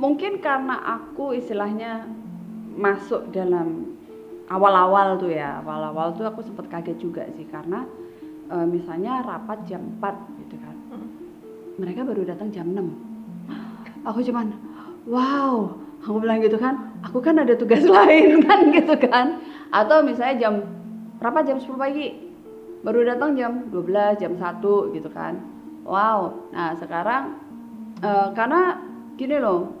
mungkin 0.01 0.41
karena 0.41 0.81
aku 0.81 1.37
istilahnya 1.37 2.09
masuk 2.81 3.29
dalam 3.29 3.93
awal-awal 4.49 5.21
tuh 5.21 5.29
ya, 5.29 5.61
awal-awal 5.61 6.17
tuh 6.17 6.25
aku 6.25 6.41
sempat 6.41 6.65
kaget 6.65 6.97
juga 6.97 7.29
sih 7.37 7.45
karena 7.45 7.85
eh, 8.49 8.65
misalnya 8.65 9.21
rapat 9.21 9.69
jam 9.69 9.85
4 10.01 10.41
gitu 10.41 10.57
kan. 10.57 10.80
Mereka 11.81 12.05
baru 12.05 12.21
datang 12.21 12.53
jam 12.53 12.69
6. 12.69 14.05
Aku 14.05 14.21
cuman 14.21 14.53
wow, 15.09 15.73
aku 16.05 16.21
bilang 16.21 16.45
gitu 16.45 16.61
kan, 16.61 16.93
aku 17.01 17.17
kan 17.25 17.41
ada 17.41 17.57
tugas 17.57 17.81
lain 17.97 18.45
kan 18.45 18.69
gitu 18.69 18.93
kan. 19.01 19.41
Atau 19.73 20.05
misalnya 20.05 20.37
jam 20.37 20.53
berapa? 21.17 21.41
Jam 21.41 21.57
10 21.57 21.73
pagi. 21.81 22.07
Baru 22.85 23.01
datang 23.01 23.33
jam 23.33 23.65
12 23.73 24.21
jam 24.21 24.37
1 24.37 24.61
gitu 24.93 25.09
kan. 25.09 25.41
Wow. 25.81 26.53
Nah 26.53 26.77
sekarang 26.77 27.41
eh, 28.05 28.29
karena 28.37 28.77
gini 29.17 29.41
loh 29.41 29.73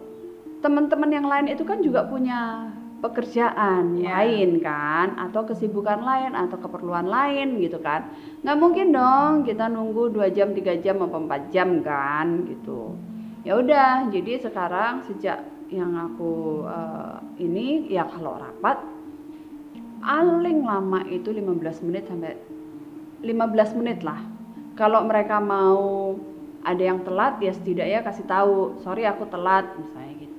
teman-teman 0.61 1.09
yang 1.09 1.25
lain 1.29 1.53
itu 1.53 1.65
kan 1.65 1.81
juga 1.81 2.05
punya 2.05 2.69
pekerjaan 3.01 3.97
Ya. 3.97 4.21
lain 4.21 4.61
kan 4.61 5.17
atau 5.17 5.43
kesibukan 5.49 6.05
lain 6.05 6.37
atau 6.37 6.57
keperluan 6.61 7.09
lain 7.09 7.57
gitu 7.57 7.81
kan 7.81 8.13
nggak 8.45 8.57
mungkin 8.61 8.93
dong 8.93 9.41
kita 9.43 9.67
nunggu 9.67 10.13
dua 10.13 10.29
jam 10.29 10.53
tiga 10.53 10.77
jam 10.77 11.01
apa 11.01 11.17
empat 11.17 11.41
jam 11.49 11.81
kan 11.81 12.45
gitu 12.45 12.93
ya 13.41 13.57
udah 13.57 14.13
jadi 14.13 14.45
sekarang 14.45 15.01
sejak 15.09 15.41
yang 15.73 15.97
aku 15.97 16.61
eh, 16.69 17.17
ini 17.41 17.89
ya 17.89 18.05
kalau 18.05 18.37
rapat 18.37 18.77
paling 20.01 20.65
lama 20.65 21.05
itu 21.07 21.29
15 21.29 21.85
menit 21.85 22.09
sampai 22.09 22.33
15 23.21 23.77
menit 23.77 24.01
lah. 24.01 24.17
Kalau 24.73 25.05
mereka 25.05 25.37
mau 25.37 26.17
ada 26.65 26.81
yang 26.81 27.05
telat 27.05 27.37
ya 27.37 27.53
setidaknya 27.53 28.01
kasih 28.01 28.25
tahu, 28.25 28.81
sorry 28.81 29.05
aku 29.05 29.29
telat 29.29 29.69
misalnya 29.77 30.13
gitu. 30.25 30.30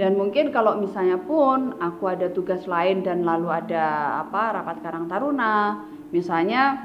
Dan 0.00 0.16
mungkin 0.16 0.48
kalau 0.48 0.80
misalnya 0.80 1.20
pun 1.20 1.76
aku 1.76 2.08
ada 2.08 2.32
tugas 2.32 2.64
lain 2.64 3.04
dan 3.04 3.20
lalu 3.20 3.52
ada 3.52 4.16
apa 4.24 4.56
rapat 4.56 4.80
Karang 4.80 5.04
Taruna, 5.12 5.76
misalnya 6.08 6.80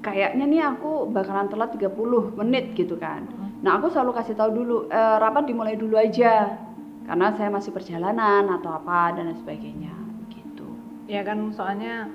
kayaknya 0.00 0.44
nih 0.48 0.62
aku 0.64 1.12
bakalan 1.12 1.52
telat 1.52 1.68
30 1.76 2.32
menit 2.40 2.72
gitu 2.72 2.96
kan. 2.96 3.28
Nah, 3.60 3.76
aku 3.76 3.92
selalu 3.92 4.16
kasih 4.16 4.32
tahu 4.32 4.50
dulu 4.64 4.76
"Eh, 4.88 5.16
rapat 5.20 5.44
dimulai 5.44 5.76
dulu 5.76 6.00
aja. 6.00 6.56
Karena 7.04 7.36
saya 7.36 7.52
masih 7.52 7.68
perjalanan 7.76 8.48
atau 8.48 8.72
apa 8.72 9.12
dan 9.12 9.28
lain 9.28 9.36
sebagainya 9.36 9.92
gitu. 10.32 10.68
ya 11.08 11.24
kan 11.24 11.40
soalnya 11.56 12.08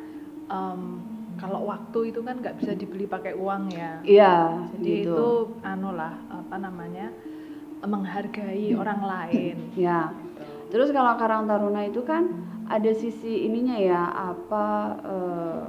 em, 0.50 0.82
kalau 1.38 1.66
waktu 1.66 2.14
itu 2.14 2.22
kan 2.22 2.38
nggak 2.42 2.62
bisa 2.62 2.74
dibeli 2.78 3.06
pakai 3.06 3.34
uang 3.38 3.70
ya. 3.74 4.02
Iya, 4.06 4.66
Jadi 4.78 4.90
gitu. 5.02 5.14
itu 5.14 5.28
anu 5.66 5.94
lah 5.98 6.14
apa 6.30 6.62
namanya 6.62 7.10
menghargai 7.86 8.74
orang 8.74 9.02
lain. 9.02 9.56
Ya. 9.78 10.10
Terus 10.70 10.90
kalau 10.90 11.14
Karang 11.16 11.46
Taruna 11.46 11.84
itu 11.84 12.02
kan 12.02 12.28
ada 12.66 12.90
sisi 12.92 13.46
ininya 13.46 13.78
ya 13.78 14.02
apa 14.10 14.66
eh, 15.00 15.64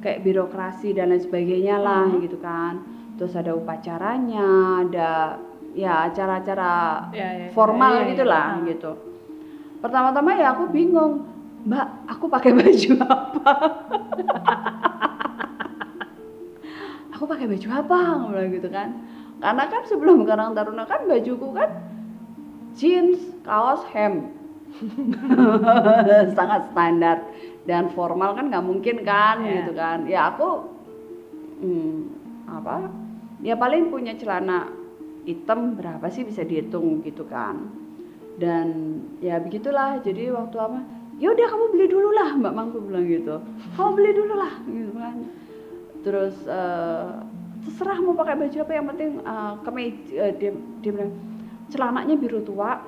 kayak 0.00 0.22
birokrasi 0.22 0.90
dan 0.90 1.10
lain 1.10 1.20
sebagainya 1.20 1.76
lah 1.76 2.08
Mhm. 2.08 2.18
gitu 2.24 2.36
kan. 2.38 2.80
Terus 3.16 3.34
ada 3.34 3.52
upacaranya, 3.52 4.80
ada 4.80 5.10
ya 5.70 6.08
acara-acara 6.08 6.72
Ya, 7.12 7.28
ya, 7.36 7.46
formal 7.52 7.92
ya, 7.94 8.00
ya, 8.00 8.08
gitulah 8.10 8.46
ya. 8.56 8.64
gitu. 8.66 8.90
Pertama-tama 9.78 10.34
ya 10.34 10.50
aku 10.52 10.66
bingung, 10.68 11.24
Mbak, 11.62 11.86
aku 12.08 12.24
pakai 12.26 12.50
baju 12.56 12.90
apa? 13.04 13.52
aku 17.12 17.24
pakai 17.26 17.46
baju 17.46 17.68
apa? 17.70 17.98
Bilang 18.24 18.50
gitu 18.50 18.68
kan. 18.70 18.88
Karena 19.40 19.64
kan 19.66 19.82
sebelum 19.88 20.28
Karang 20.28 20.52
Taruna 20.52 20.84
kan 20.84 21.08
bajuku 21.08 21.48
kan 21.56 21.70
jeans, 22.76 23.18
kaos, 23.42 23.82
hem. 23.90 24.36
Sangat 26.38 26.70
standar 26.70 27.26
dan 27.66 27.90
formal 27.90 28.36
kan 28.38 28.48
nggak 28.52 28.62
mungkin 28.64 29.02
kan 29.02 29.42
Iya. 29.42 29.52
gitu 29.64 29.72
kan. 29.74 29.98
Ya 30.06 30.20
aku 30.30 30.48
hmm, 31.64 31.96
apa? 32.46 32.88
Ya 33.40 33.56
paling 33.56 33.88
punya 33.88 34.12
celana 34.14 34.68
hitam 35.24 35.74
berapa 35.76 36.04
sih 36.12 36.22
bisa 36.28 36.44
dihitung 36.44 37.00
gitu 37.02 37.24
kan. 37.24 37.72
Dan 38.36 39.00
ya 39.20 39.40
begitulah. 39.40 40.00
Jadi 40.04 40.28
waktu 40.32 40.56
apa? 40.60 40.80
Ya 41.20 41.28
udah 41.32 41.46
kamu 41.52 41.64
beli 41.76 41.86
dulu 41.88 42.08
lah, 42.16 42.32
Mbak 42.32 42.54
Mangku 42.56 42.78
bilang 42.80 43.04
gitu. 43.04 43.40
Kamu 43.76 43.90
beli 43.92 44.12
dulu 44.16 44.34
lah 44.36 44.52
gitu 44.64 44.92
kan. 44.96 45.16
Terus 46.00 46.36
eh, 46.48 47.08
terserah 47.60 47.98
mau 48.00 48.16
pakai 48.16 48.36
baju 48.36 48.56
apa 48.60 48.72
yang 48.72 48.86
penting 48.88 49.10
eh, 49.20 49.54
kemeja 49.64 50.12
eh, 50.16 50.32
dia 50.36 50.50
dia 50.80 50.90
bilang 50.92 51.12
celananya 51.70 52.14
biru 52.16 52.40
tua 52.42 52.80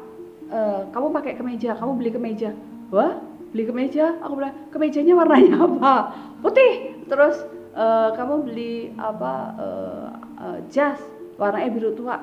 eh, 0.48 0.80
kamu 0.90 1.06
pakai 1.12 1.32
kemeja 1.36 1.76
kamu 1.76 1.92
beli 1.98 2.10
kemeja. 2.12 2.50
Wah 2.92 3.16
beli 3.52 3.64
kemeja? 3.68 4.16
Aku 4.24 4.40
bilang 4.40 4.56
kemejanya 4.72 5.12
warnanya 5.12 5.54
apa? 5.60 5.94
Putih. 6.40 7.04
Terus 7.06 7.36
eh, 7.76 8.08
kamu 8.16 8.34
beli 8.48 8.74
apa 8.96 9.34
eh, 9.60 10.08
eh, 10.40 10.58
jas 10.72 11.00
warnanya 11.36 11.70
biru 11.72 11.92
tua. 11.92 12.20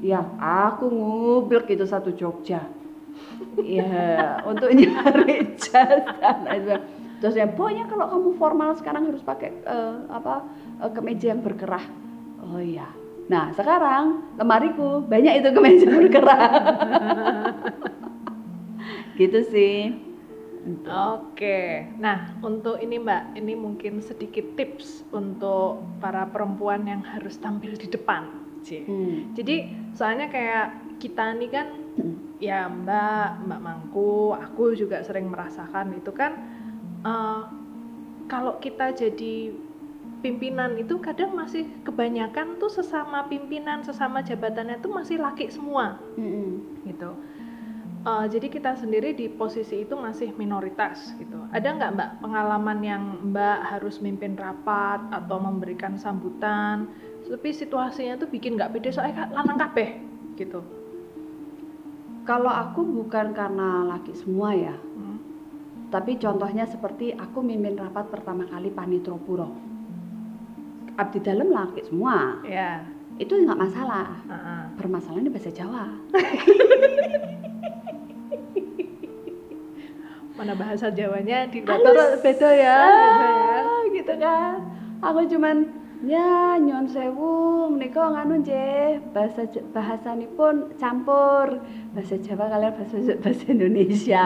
Ya 0.00 0.24
aku 0.40 0.88
ngublek 0.88 1.76
itu 1.76 1.84
satu 1.84 2.12
Jogja. 2.16 2.64
Ya 3.60 4.40
untuk 4.48 4.72
nyari 4.72 5.52
jas 5.60 6.00
dan 6.22 6.38
lain 6.46 6.62
sebagainya. 6.64 6.99
Terus 7.20 7.36
ya 7.36 7.46
pokoknya 7.46 7.84
kalau 7.86 8.08
kamu 8.08 8.30
formal 8.40 8.70
sekarang 8.74 9.06
harus 9.06 9.20
pakai 9.20 9.52
eh, 9.52 9.96
apa 10.08 10.44
eh, 10.80 10.90
kemeja 10.90 11.36
yang 11.36 11.44
berkerah 11.44 11.84
oh 12.42 12.58
iya 12.60 12.88
nah 13.30 13.52
sekarang 13.54 14.34
lemariku 14.40 15.04
banyak 15.06 15.44
itu 15.44 15.48
kemeja 15.54 15.86
berkerah 15.86 16.42
gitu 19.20 19.40
sih 19.46 20.10
Oke, 20.84 21.88
nah 21.96 22.36
untuk 22.44 22.76
ini 22.84 23.00
Mbak, 23.00 23.32
ini 23.40 23.56
mungkin 23.56 24.04
sedikit 24.04 24.44
tips 24.60 25.08
untuk 25.08 25.80
para 26.04 26.28
perempuan 26.28 26.84
yang 26.84 27.00
harus 27.00 27.40
tampil 27.40 27.72
di 27.80 27.88
depan. 27.88 28.28
Cie. 28.60 28.84
Hmm. 28.84 29.32
Jadi 29.32 29.72
soalnya 29.96 30.28
kayak 30.28 31.00
kita 31.00 31.32
nih 31.40 31.48
kan, 31.48 31.66
ya 32.44 32.68
Mbak, 32.68 33.48
Mbak 33.48 33.60
Mangku, 33.64 34.36
aku 34.36 34.76
juga 34.76 35.00
sering 35.00 35.32
merasakan 35.32 35.96
itu 35.96 36.12
kan, 36.12 36.36
eh, 37.04 37.42
kalau 38.30 38.58
kita 38.62 38.94
jadi 38.94 39.52
pimpinan 40.20 40.76
itu 40.76 41.00
kadang 41.00 41.32
masih 41.32 41.64
kebanyakan 41.82 42.60
tuh 42.60 42.68
sesama 42.68 43.24
pimpinan, 43.26 43.80
sesama 43.80 44.20
jabatannya 44.20 44.76
tuh 44.84 44.92
masih 44.92 45.16
laki 45.16 45.48
semua 45.48 45.96
Mm-mm. 46.16 46.60
gitu. 46.84 47.10
Eh, 48.00 48.24
jadi 48.32 48.46
kita 48.48 48.80
sendiri 48.80 49.12
di 49.12 49.28
posisi 49.28 49.84
itu 49.84 49.92
masih 49.92 50.32
minoritas 50.40 51.12
gitu. 51.20 51.36
Ada 51.52 51.68
nggak 51.76 51.90
Mbak 51.96 52.10
pengalaman 52.24 52.78
yang 52.80 53.02
Mbak 53.28 53.58
harus 53.76 54.00
mimpin 54.00 54.36
rapat 54.40 55.04
atau 55.12 55.36
memberikan 55.36 56.00
sambutan, 56.00 56.88
tapi 57.28 57.52
situasinya 57.52 58.16
tuh 58.16 58.28
bikin 58.32 58.56
nggak 58.56 58.72
pede 58.72 58.90
soalnya 58.90 59.24
kan 59.24 59.28
lanang 59.36 59.58
kabeh 59.68 59.88
gitu. 60.40 60.64
kalau 62.24 62.48
aku 62.48 62.80
bukan 62.84 63.32
karena 63.34 63.84
laki 63.84 64.12
semua 64.16 64.54
ya 64.54 64.74
Hmm. 64.96 65.19
Tapi 65.90 66.16
contohnya 66.16 66.64
seperti 66.64 67.12
aku 67.12 67.42
mimpin 67.42 67.74
rapat 67.74 68.06
pertama 68.08 68.46
kali 68.46 68.70
Panitro 68.70 69.18
Puro 69.18 69.50
abdi 70.94 71.18
dalam 71.18 71.50
laki 71.50 71.82
semua 71.84 72.38
Ya. 72.42 72.86
itu 73.16 73.34
nggak 73.34 73.58
masalah 73.58 74.22
Heeh. 74.24 74.62
permasalahannya 74.76 75.30
bahasa 75.30 75.50
Jawa 75.50 75.84
Mana 80.30 80.56
bahasa 80.56 80.88
Jawanya 80.88 81.52
di 81.52 81.60
beda 81.60 81.84
ya. 81.84 82.16
beda 82.16 82.48
ya. 82.48 82.78
Ah, 83.60 83.82
gitu 83.92 84.14
kan 84.16 84.56
aku 85.00 85.28
cuman 85.28 85.68
ya 86.04 86.56
nyon 86.60 86.86
sewu. 86.88 87.68
Menika 87.70 88.10
nganu 88.12 88.40
nggih 88.42 89.00
bahasa 89.14 89.44
bahasanipun 89.72 90.74
campur. 90.80 91.60
Bahasa 91.94 92.16
Jawa 92.20 92.50
kalian 92.50 92.72
bahasa 92.76 92.96
bahasa 93.20 93.44
Indonesia. 93.48 94.24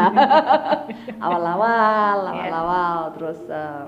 Awal-awal 1.25 2.19
Iya. 2.31 2.33
awal-awal. 2.51 2.99
Terus 3.19 3.39
eh, 3.51 3.85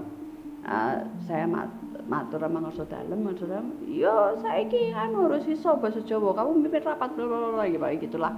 eh, 0.66 0.96
saya 1.26 1.44
mat, 1.46 1.70
matur 2.06 2.38
sama 2.42 2.58
ngerso 2.62 2.84
dalem 2.86 3.26
dalem. 3.34 3.66
Yo 3.86 4.38
saiki 4.42 4.94
kan 4.94 5.10
harus 5.14 5.46
iso 5.46 5.74
bahasa 5.78 6.00
Jawa. 6.02 6.34
Kamu 6.36 6.50
mimpin 6.62 6.82
rapat 6.84 7.10
bla 7.14 7.24
bla 7.26 7.48
bla 7.54 7.64
gitu 7.66 8.10
gitulah. 8.10 8.34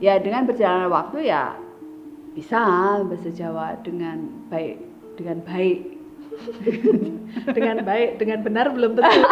Ya 0.00 0.16
dengan 0.16 0.48
berjalannya 0.48 0.88
waktu 0.88 1.28
ya 1.28 1.54
bisa 2.32 2.62
bahasa 3.04 3.30
Jawa 3.34 3.74
dengan 3.82 4.30
baik 4.48 4.78
dengan 5.18 5.42
baik 5.44 5.89
dengan 7.56 7.76
baik, 7.84 8.18
dengan 8.20 8.38
benar 8.44 8.72
belum 8.72 8.96
tentu. 8.96 9.20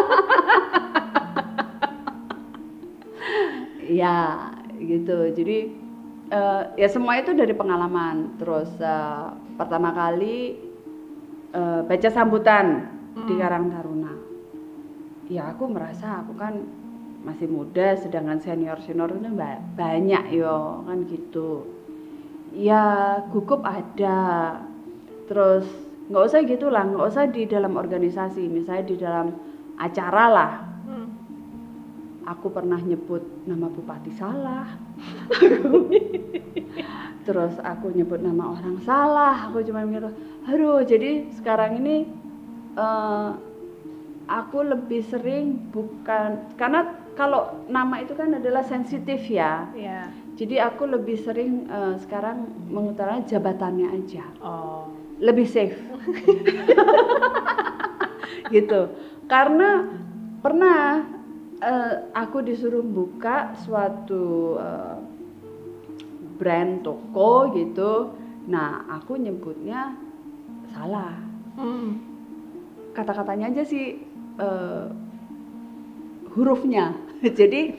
ya 3.88 4.52
gitu. 4.78 5.32
Jadi 5.32 5.58
eh, 6.28 6.62
ya 6.76 6.88
semua 6.88 7.18
itu 7.18 7.32
dari 7.32 7.52
pengalaman. 7.56 8.36
Terus 8.38 8.70
eh, 8.78 9.26
pertama 9.56 9.90
kali 9.96 10.60
eh, 11.52 11.80
baca 11.84 12.08
sambutan 12.12 12.88
di 13.18 13.34
Hmm. 13.34 13.40
Karang 13.42 13.66
Taruna. 13.74 14.14
Ya 15.26 15.50
aku 15.50 15.66
merasa 15.66 16.22
aku 16.22 16.38
kan 16.38 16.54
masih 17.26 17.50
muda 17.50 17.98
sedangkan 17.98 18.38
senior 18.38 18.78
senior 18.86 19.10
itu 19.10 19.34
ba- 19.34 19.60
banyak 19.74 20.38
yo 20.38 20.86
kan 20.86 21.02
gitu. 21.10 21.66
Ya 22.54 23.18
gugup 23.34 23.66
ada. 23.66 24.62
Terus 25.28 25.66
nggak 26.08 26.24
usah 26.24 26.40
gitulah 26.42 26.82
nggak 26.84 27.06
usah 27.06 27.24
di 27.28 27.44
dalam 27.44 27.76
organisasi 27.76 28.48
misalnya 28.48 28.84
di 28.84 28.96
dalam 28.96 29.26
acara 29.76 30.26
lah 30.28 30.52
Hmm. 30.88 31.08
aku 32.24 32.48
pernah 32.48 32.80
nyebut 32.80 33.20
nama 33.44 33.68
bupati 33.68 34.10
salah 34.10 34.66
terus 37.28 37.54
aku 37.60 37.92
nyebut 37.92 38.18
nama 38.18 38.56
orang 38.56 38.80
salah 38.82 39.46
aku 39.48 39.60
cuma 39.62 39.84
mikir 39.84 40.08
aduh 40.48 40.80
jadi 40.80 41.28
sekarang 41.36 41.84
ini 41.84 42.08
eh, 42.72 43.30
aku 44.28 44.64
lebih 44.64 45.04
sering 45.04 45.68
bukan 45.68 46.56
karena 46.56 46.88
kalau 47.12 47.68
nama 47.68 48.00
itu 48.00 48.16
kan 48.16 48.32
adalah 48.32 48.64
sensitif 48.64 49.28
ya 49.28 49.68
Ya. 49.76 50.08
jadi 50.40 50.72
aku 50.72 50.88
lebih 50.88 51.20
sering 51.20 51.68
eh, 51.68 52.00
sekarang 52.00 52.48
mengutarakan 52.72 53.28
jabatannya 53.28 53.92
aja 53.92 54.24
Oh. 54.40 54.88
Lebih 55.18 55.46
safe. 55.46 55.78
Gitu. 58.54 58.80
Karena 59.28 59.84
pernah 60.40 61.04
eh, 61.60 61.94
aku 62.16 62.40
disuruh 62.40 62.80
buka 62.80 63.52
suatu 63.60 64.56
eh, 64.56 64.96
brand 66.38 66.80
toko 66.86 67.52
gitu. 67.52 68.14
Nah 68.48 68.88
aku 68.88 69.18
nyebutnya 69.18 69.92
salah. 70.72 71.26
Hmm. 71.58 72.06
kata-katanya 72.94 73.50
aja 73.54 73.62
sih 73.66 74.00
eh, 74.38 74.86
hurufnya. 76.34 76.94
Jadi 77.38 77.74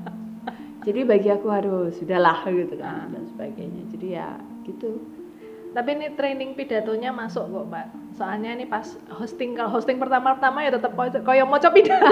jadi 0.88 1.04
bagi 1.04 1.28
aku 1.28 1.52
aduh 1.52 1.92
sudahlah 1.92 2.48
gitu 2.48 2.72
kan 2.80 3.12
dan 3.12 3.24
sebagainya. 3.28 3.84
Jadi 3.92 4.06
ya 4.16 4.40
gitu 4.64 5.19
Tapi 5.70 5.88
ini 5.94 6.06
training 6.14 6.52
pidatonya 6.52 7.10
masuk 7.10 7.46
kok, 7.46 7.64
Mbak. 7.70 7.86
Soalnya 8.18 8.50
ini 8.52 8.66
pas 8.66 8.84
hosting 9.08 9.54
kalau 9.54 9.70
hosting 9.70 9.96
pertama-tama 9.96 10.60
ya 10.60 10.74
tetap 10.74 10.92
koyo 10.96 11.44
maca 11.46 11.70
pidato. 11.70 12.06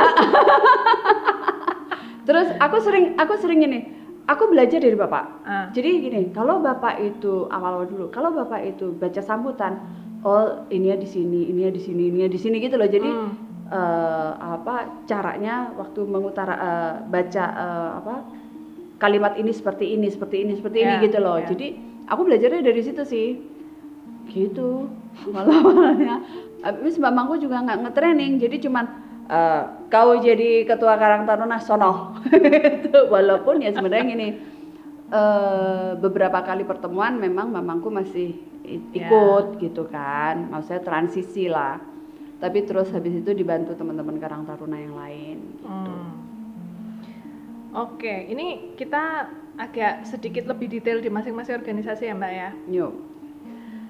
Terus 2.29 2.49
aku 2.61 2.77
sering 2.79 3.17
aku 3.17 3.35
sering 3.41 3.65
ini, 3.65 3.89
aku 4.29 4.53
belajar 4.53 4.79
dari 4.79 4.93
bapak. 4.93 5.25
Ah. 5.43 5.67
Jadi 5.73 5.91
gini, 6.05 6.21
kalau 6.31 6.61
bapak 6.61 7.01
itu 7.01 7.49
awal-awal 7.49 7.89
dulu, 7.89 8.07
kalau 8.13 8.31
bapak 8.31 8.69
itu 8.69 8.93
baca 8.93 9.19
sambutan, 9.19 9.81
oh 10.23 10.69
ini 10.69 10.93
ya 10.93 10.97
di 10.97 11.09
sini, 11.09 11.49
ini 11.49 11.65
ya 11.65 11.73
di 11.73 11.81
sini, 11.81 12.13
ini 12.13 12.19
ya 12.25 12.29
di 12.29 12.37
sini 12.37 12.57
gitu 12.61 12.77
loh. 12.77 12.87
Jadi 12.87 13.09
Hmm. 13.09 13.33
eh, 13.69 14.33
apa 14.39 15.03
caranya 15.05 15.73
waktu 15.75 16.01
mengutara 16.05 16.55
eh, 16.55 16.93
baca 17.05 17.45
eh, 17.49 17.91
apa 17.97 18.15
kalimat 18.99 19.35
ini 19.35 19.51
seperti 19.51 19.93
ini, 19.93 20.07
seperti 20.09 20.45
ini, 20.45 20.53
seperti 20.55 20.79
ini 20.85 20.95
Ya, 20.95 21.05
gitu 21.05 21.19
loh. 21.19 21.37
ya. 21.41 21.49
Jadi 21.49 21.69
aku 22.09 22.21
belajarnya 22.27 22.65
dari 22.65 22.81
situ 22.83 23.03
sih. 23.05 23.29
Gitu. 24.29 24.89
Malah-malahnya. 25.31 26.17
Habis 26.67 26.99
Mbak 26.99 27.13
Mangku 27.15 27.39
juga 27.39 27.63
nggak 27.63 27.79
nge-training, 27.87 28.43
jadi 28.43 28.57
cuman 28.59 28.85
eh, 29.31 29.63
kau 29.93 30.19
jadi 30.19 30.67
ketua 30.67 30.99
Karang 30.99 31.25
Taruna 31.29 31.63
sono. 31.63 32.19
Gitu. 32.33 32.99
Walaupun 33.09 33.63
ya 33.63 33.71
sebenarnya 33.71 34.05
gini 34.09 34.29
eh, 35.13 35.91
beberapa 35.97 36.43
kali 36.43 36.67
pertemuan 36.67 37.17
memang 37.17 37.53
mamangku 37.55 37.89
masih 37.89 38.49
Ya. 38.69 39.09
ikut 39.09 39.57
gitu 39.65 39.89
kan, 39.89 40.53
maksudnya 40.53 40.85
transisi 40.85 41.49
lah. 41.49 41.81
Tapi 42.39 42.63
terus 42.69 42.93
habis 42.95 43.19
itu 43.19 43.35
dibantu 43.35 43.75
teman-teman 43.75 44.21
Karang 44.21 44.45
Taruna 44.47 44.79
yang 44.79 44.95
lain. 44.95 45.39
Gitu. 45.59 45.67
Hmm. 45.67 46.13
Oke, 47.75 48.29
ini 48.31 48.77
kita 48.79 49.29
agak 49.59 50.07
sedikit 50.07 50.47
lebih 50.47 50.71
detail 50.71 51.03
di 51.03 51.11
masing-masing 51.11 51.59
organisasi 51.59 52.09
ya, 52.09 52.15
Mbak 52.15 52.33
ya. 52.33 52.51
Yuk. 52.71 52.93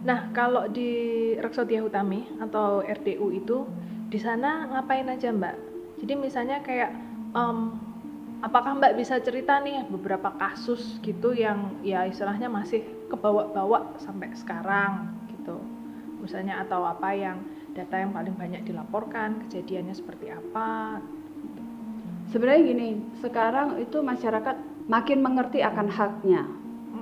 Nah, 0.02 0.32
kalau 0.32 0.64
di 0.66 0.90
Reksotia 1.36 1.84
Hutami 1.84 2.24
atau 2.40 2.80
RDU 2.80 3.28
itu 3.36 3.68
di 4.08 4.16
sana 4.16 4.64
ngapain 4.72 5.04
aja, 5.12 5.28
Mbak? 5.28 5.56
Jadi 6.00 6.14
misalnya 6.16 6.64
kayak 6.64 6.96
em, 7.36 7.58
apakah 8.40 8.78
Mbak 8.78 8.96
bisa 8.96 9.20
cerita 9.20 9.60
nih 9.60 9.84
beberapa 9.90 10.32
kasus 10.40 10.96
gitu 11.04 11.34
yang 11.34 11.76
ya 11.84 12.08
istilahnya 12.08 12.48
masih 12.48 12.80
kebawa-bawa 13.12 13.98
sampai 14.00 14.32
sekarang 14.32 15.12
gitu. 15.34 15.60
Misalnya 16.24 16.64
atau 16.64 16.86
apa 16.86 17.12
yang 17.12 17.44
data 17.74 17.98
yang 17.98 18.14
paling 18.16 18.34
banyak 18.34 18.62
dilaporkan, 18.64 19.46
kejadiannya 19.46 19.94
seperti 19.94 20.32
apa? 20.32 21.02
Sebenarnya 22.28 22.62
gini, 22.64 22.88
sekarang 23.24 23.80
itu 23.80 24.04
masyarakat 24.04 24.77
makin 24.88 25.20
mengerti 25.20 25.60
akan 25.62 25.88
haknya. 25.92 26.42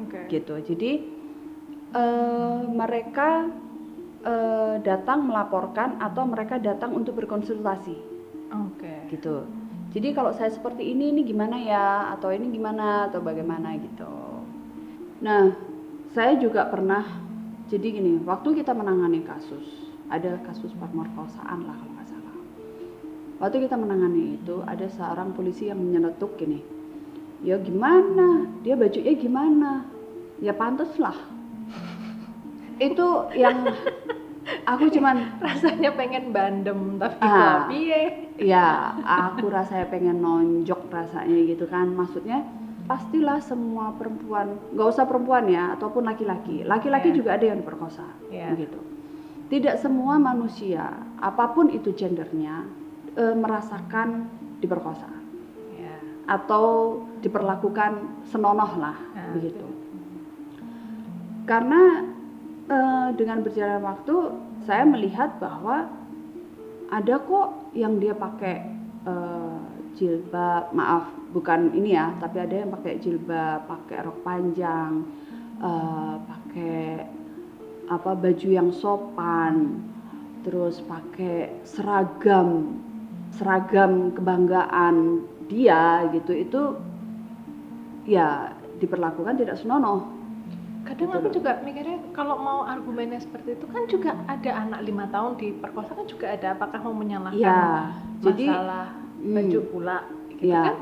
Oke. 0.07 0.31
gitu. 0.31 0.55
Jadi 0.63 0.93
eh, 1.95 2.61
mereka 2.67 3.47
eh, 4.27 4.75
datang 4.83 5.27
melaporkan 5.27 5.99
atau 6.03 6.27
mereka 6.27 6.59
datang 6.59 6.95
untuk 6.95 7.19
berkonsultasi 7.19 7.97
Oke. 8.51 9.11
gitu. 9.11 9.47
Jadi 9.97 10.13
kalau 10.13 10.35
saya 10.37 10.53
seperti 10.53 10.93
ini 10.93 11.15
ini 11.15 11.25
gimana 11.25 11.57
ya 11.57 12.13
atau 12.19 12.29
ini 12.35 12.53
gimana 12.53 13.09
atau 13.09 13.23
bagaimana 13.25 13.73
gitu. 13.81 14.13
Nah, 15.25 15.57
saya 16.13 16.37
juga 16.37 16.69
pernah 16.69 17.25
jadi 17.67 17.99
gini, 17.99 18.21
waktu 18.23 18.63
kita 18.63 18.77
menangani 18.77 19.25
kasus, 19.25 19.91
ada 20.13 20.39
kasus 20.45 20.71
pemerkosaan 20.77 21.67
lah 21.67 21.75
kalau 21.75 21.93
nggak 21.97 22.09
salah. 22.13 22.37
Waktu 23.41 23.57
kita 23.67 23.75
menangani 23.75 24.37
itu 24.37 24.61
ada 24.69 24.87
seorang 24.87 25.33
polisi 25.33 25.73
yang 25.73 25.81
menyeletuk 25.81 26.37
gini, 26.37 26.61
ya 27.47 27.57
gimana, 27.57 28.51
dia 28.61 28.75
bajunya 28.75 29.15
gimana, 29.15 29.87
ya 30.39 30.51
pantas 30.51 30.91
lah. 30.99 31.15
Itu 32.77 33.31
yang 33.33 33.71
aku 34.69 34.91
cuman 34.91 35.17
Rasanya 35.47 35.95
pengen 35.95 36.31
bandem 36.31 36.99
tapi 36.99 37.17
Ah. 37.19 37.65
piye? 37.67 38.29
ya 38.37 38.93
aku 39.25 39.49
rasanya 39.49 39.89
pengen 39.89 40.21
nonjok 40.21 40.93
rasanya 40.93 41.41
gitu 41.49 41.65
kan 41.65 41.89
maksudnya 41.89 42.45
pastilah 42.85 43.41
semua 43.41 43.97
perempuan 43.97 44.61
nggak 44.71 44.89
usah 44.93 45.09
perempuan 45.09 45.49
ya 45.49 45.73
ataupun 45.73 46.05
laki-laki 46.05 46.61
laki-laki 46.63 47.11
Iya. 47.11 47.17
juga 47.17 47.31
ada 47.33 47.45
yang 47.49 47.59
diperkosa 47.59 48.05
Iya. 48.29 48.53
begitu 48.53 48.77
tidak 49.49 49.81
semua 49.81 50.21
manusia 50.21 50.85
apa 51.17 51.49
pun 51.51 51.73
itu 51.73 51.97
gendernya 51.97 52.69
eh, 53.17 53.33
merasakan 53.35 54.29
diperkosa 54.61 55.09
Ya. 55.09 55.16
Atau 56.27 56.99
diperlakukan 57.23 58.27
senonoh 58.27 58.73
lah 58.79 58.99
Nah, 59.15 59.35
begitu. 59.35 59.67
Karena 61.47 62.03
eh, 62.67 63.09
dengan 63.15 63.43
berjalan 63.47 63.83
waktu 63.83 64.15
saya 64.67 64.83
melihat 64.83 65.39
bahwa 65.39 65.87
ada 66.91 67.19
kok 67.23 67.75
yang 67.75 67.99
dia 68.03 68.15
pakai 68.15 68.67
eh, 69.07 69.59
jilbab 69.97 70.71
maaf 70.77 71.09
bukan 71.33 71.73
ini 71.73 71.97
ya 71.97 72.13
tapi 72.21 72.43
ada 72.43 72.55
yang 72.67 72.71
pakai 72.71 73.01
jilbab 73.01 73.65
pakai 73.65 73.97
rok 74.05 74.19
panjang 74.23 75.07
eh, 75.63 76.15
pakai 76.21 77.07
apa 77.87 78.11
baju 78.19 78.49
yang 78.51 78.71
sopan 78.75 79.79
terus 80.43 80.83
pakai 80.83 81.63
seragam 81.63 82.79
seragam 83.35 84.11
kebanggaan 84.15 85.23
dia 85.47 86.07
gitu 86.11 86.33
itu 86.35 86.63
ya 88.07 88.55
diperlakukan 88.79 89.39
tidak 89.39 89.57
senonoh. 89.59 90.13
Kadang 90.87 91.11
Gitu 91.11 91.19
aku 91.19 91.29
loh. 91.31 91.35
juga 91.35 91.53
mikirnya 91.67 91.99
kalau 92.15 92.39
mau 92.39 92.63
argumennya 92.63 93.19
seperti 93.19 93.59
itu 93.59 93.67
kan 93.67 93.91
juga 93.91 94.15
ada 94.31 94.51
anak 94.55 94.81
lima 94.87 95.11
tahun 95.11 95.35
diperkosa 95.35 95.99
kan 95.99 96.07
juga 96.07 96.27
ada 96.31 96.55
apakah 96.55 96.79
mau 96.87 96.95
menyalahkan 96.95 97.43
ya 97.43 97.91
jadi 98.23 98.47
masalah 98.47 98.87
hmm, 99.19 99.35
baju 99.35 99.61
pula 99.75 99.99
gitu 100.31 100.47
ya 100.47 100.63
kan? 100.63 100.77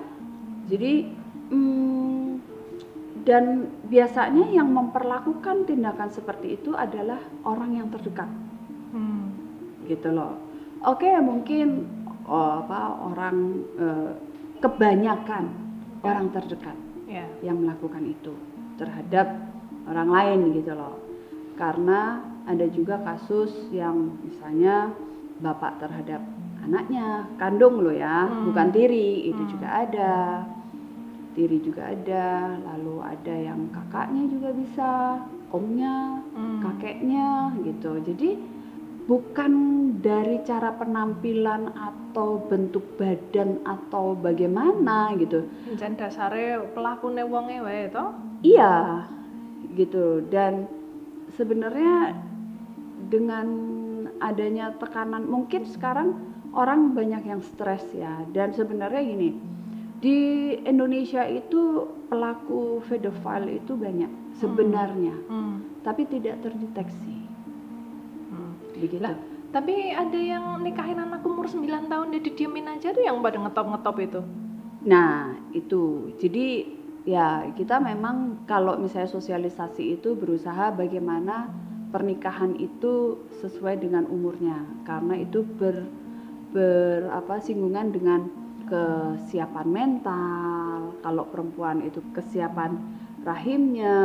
Jadi 0.65 0.93
hmm, 1.53 2.29
dan 3.25 3.45
biasanya 3.89 4.45
yang 4.53 4.69
memperlakukan 4.69 5.65
tindakan 5.65 6.13
seperti 6.13 6.61
itu 6.61 6.77
adalah 6.77 7.21
orang 7.49 7.81
yang 7.81 7.89
terdekat. 7.89 8.29
Hmm. 8.95 9.33
gitu 9.89 10.13
loh. 10.15 10.39
Oke 10.85 11.09
mungkin 11.19 11.89
oh, 12.29 12.63
apa 12.65 12.95
orang 13.11 13.37
eh, 13.81 14.13
kebanyakan 14.65 15.53
orang 16.01 16.33
terdekat 16.33 16.73
ya 17.05 17.29
yang 17.45 17.61
melakukan 17.61 18.01
itu 18.01 18.33
terhadap 18.81 19.29
orang 19.85 20.09
lain 20.09 20.57
gitu 20.57 20.73
loh 20.73 20.97
karena 21.61 22.25
ada 22.49 22.65
juga 22.73 22.97
kasus 23.05 23.53
yang 23.69 24.17
misalnya 24.25 24.89
bapak 25.45 25.77
terhadap 25.85 26.25
anaknya 26.65 27.29
kandung 27.37 27.85
loh 27.85 27.93
ya 27.93 28.25
Hmm. 28.25 28.49
bukan 28.49 28.73
tiri 28.73 29.29
itu 29.29 29.43
Hmm. 29.45 29.53
juga 29.53 29.69
ada 29.85 30.13
tiri 31.37 31.61
juga 31.61 31.93
ada 31.93 32.57
lalu 32.65 33.05
ada 33.05 33.35
yang 33.37 33.69
kakaknya 33.69 34.25
juga 34.33 34.49
bisa 34.57 34.91
omnya 35.53 36.25
Hmm. 36.33 36.65
kakeknya 36.65 37.53
gitu 37.69 38.01
jadi 38.01 38.41
bukan 39.05 39.53
dari 40.01 40.41
cara 40.49 40.73
penampilan 40.73 41.73
atau 41.77 42.41
bentuk 42.49 42.97
badan 42.97 43.61
atau 43.65 44.17
bagaimana 44.17 45.13
gitu 45.21 45.45
Jan 45.77 45.97
dasare 45.97 46.61
pelakune 46.73 47.21
wonge 47.25 47.61
wae 47.61 47.93
to 47.93 48.05
Iya, 48.45 49.09
gitu. 49.73 50.21
Dan 50.29 50.69
sebenarnya 51.33 52.13
dengan 53.09 53.49
adanya 54.21 54.77
tekanan, 54.77 55.25
mungkin 55.25 55.65
sekarang 55.65 56.13
orang 56.53 56.93
banyak 56.93 57.25
yang 57.25 57.41
stres 57.41 57.89
ya. 57.97 58.21
Dan 58.37 58.53
sebenarnya 58.53 59.01
gini, 59.01 59.33
di 60.05 60.19
Indonesia 60.61 61.25
itu 61.25 61.89
pelaku 62.13 62.85
pedophile 62.85 63.57
itu 63.57 63.73
banyak 63.73 64.13
sebenarnya, 64.37 65.17
Hmm. 65.33 65.65
tapi 65.81 66.05
tidak 66.05 66.45
terdeteksi. 66.45 67.24
Begitu. 68.85 69.01
Lah, 69.01 69.17
tapi 69.49 69.97
ada 69.97 70.19
yang 70.21 70.61
nikahin 70.61 71.01
anak 71.01 71.25
umur 71.25 71.49
9 71.49 71.89
tahun 71.89 72.07
dia 72.13 72.21
didiemin 72.21 72.69
aja 72.69 72.93
tuh 72.93 73.01
yang 73.01 73.25
pada 73.25 73.41
ngetop-ngetop 73.41 73.97
itu. 74.05 74.21
Nah, 74.85 75.33
itu. 75.57 76.13
Jadi 76.21 76.77
ya 77.09 77.49
kita 77.57 77.81
memang 77.81 78.45
kalau 78.45 78.77
misalnya 78.77 79.09
sosialisasi 79.09 79.97
itu 80.01 80.13
berusaha 80.13 80.73
bagaimana 80.77 81.49
pernikahan 81.89 82.59
itu 82.61 83.25
sesuai 83.41 83.81
dengan 83.81 84.05
umurnya 84.11 84.65
karena 84.89 85.21
itu 85.21 85.45
ber 85.45 85.85
ber 86.53 87.09
apa 87.13 87.41
singgungan 87.41 87.89
dengan 87.95 88.29
kesiapan 88.69 89.69
mental. 89.73 90.99
Kalau 91.01 91.25
perempuan 91.33 91.85
itu 91.85 92.05
kesiapan 92.13 92.77
rahimnya 93.25 93.97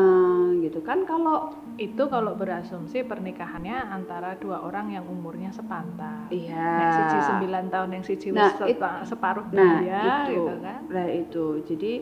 gitu 0.64 0.80
kan 0.80 1.04
kalau 1.04 1.52
Itu 1.80 2.12
kalau 2.12 2.36
berasumsi 2.36 3.08
pernikahannya 3.08 3.88
antara 3.88 4.36
dua 4.36 4.60
orang 4.62 4.92
yang 4.92 5.08
umurnya 5.08 5.48
sepantar. 5.50 6.28
iya 6.28 6.84
Yang 6.84 6.92
siji 7.00 7.18
9 7.40 7.72
tahun, 7.72 7.90
yang 7.96 8.04
siji 8.04 8.28
Nah, 8.36 8.52
sepa- 8.52 9.08
separuh 9.08 9.48
Nah, 9.48 9.80
belia 9.80 10.04
itu. 10.28 10.36
gitu 10.36 10.54
kan. 10.60 10.82
Nah, 10.92 11.08
itu. 11.08 11.46
Jadi 11.64 11.94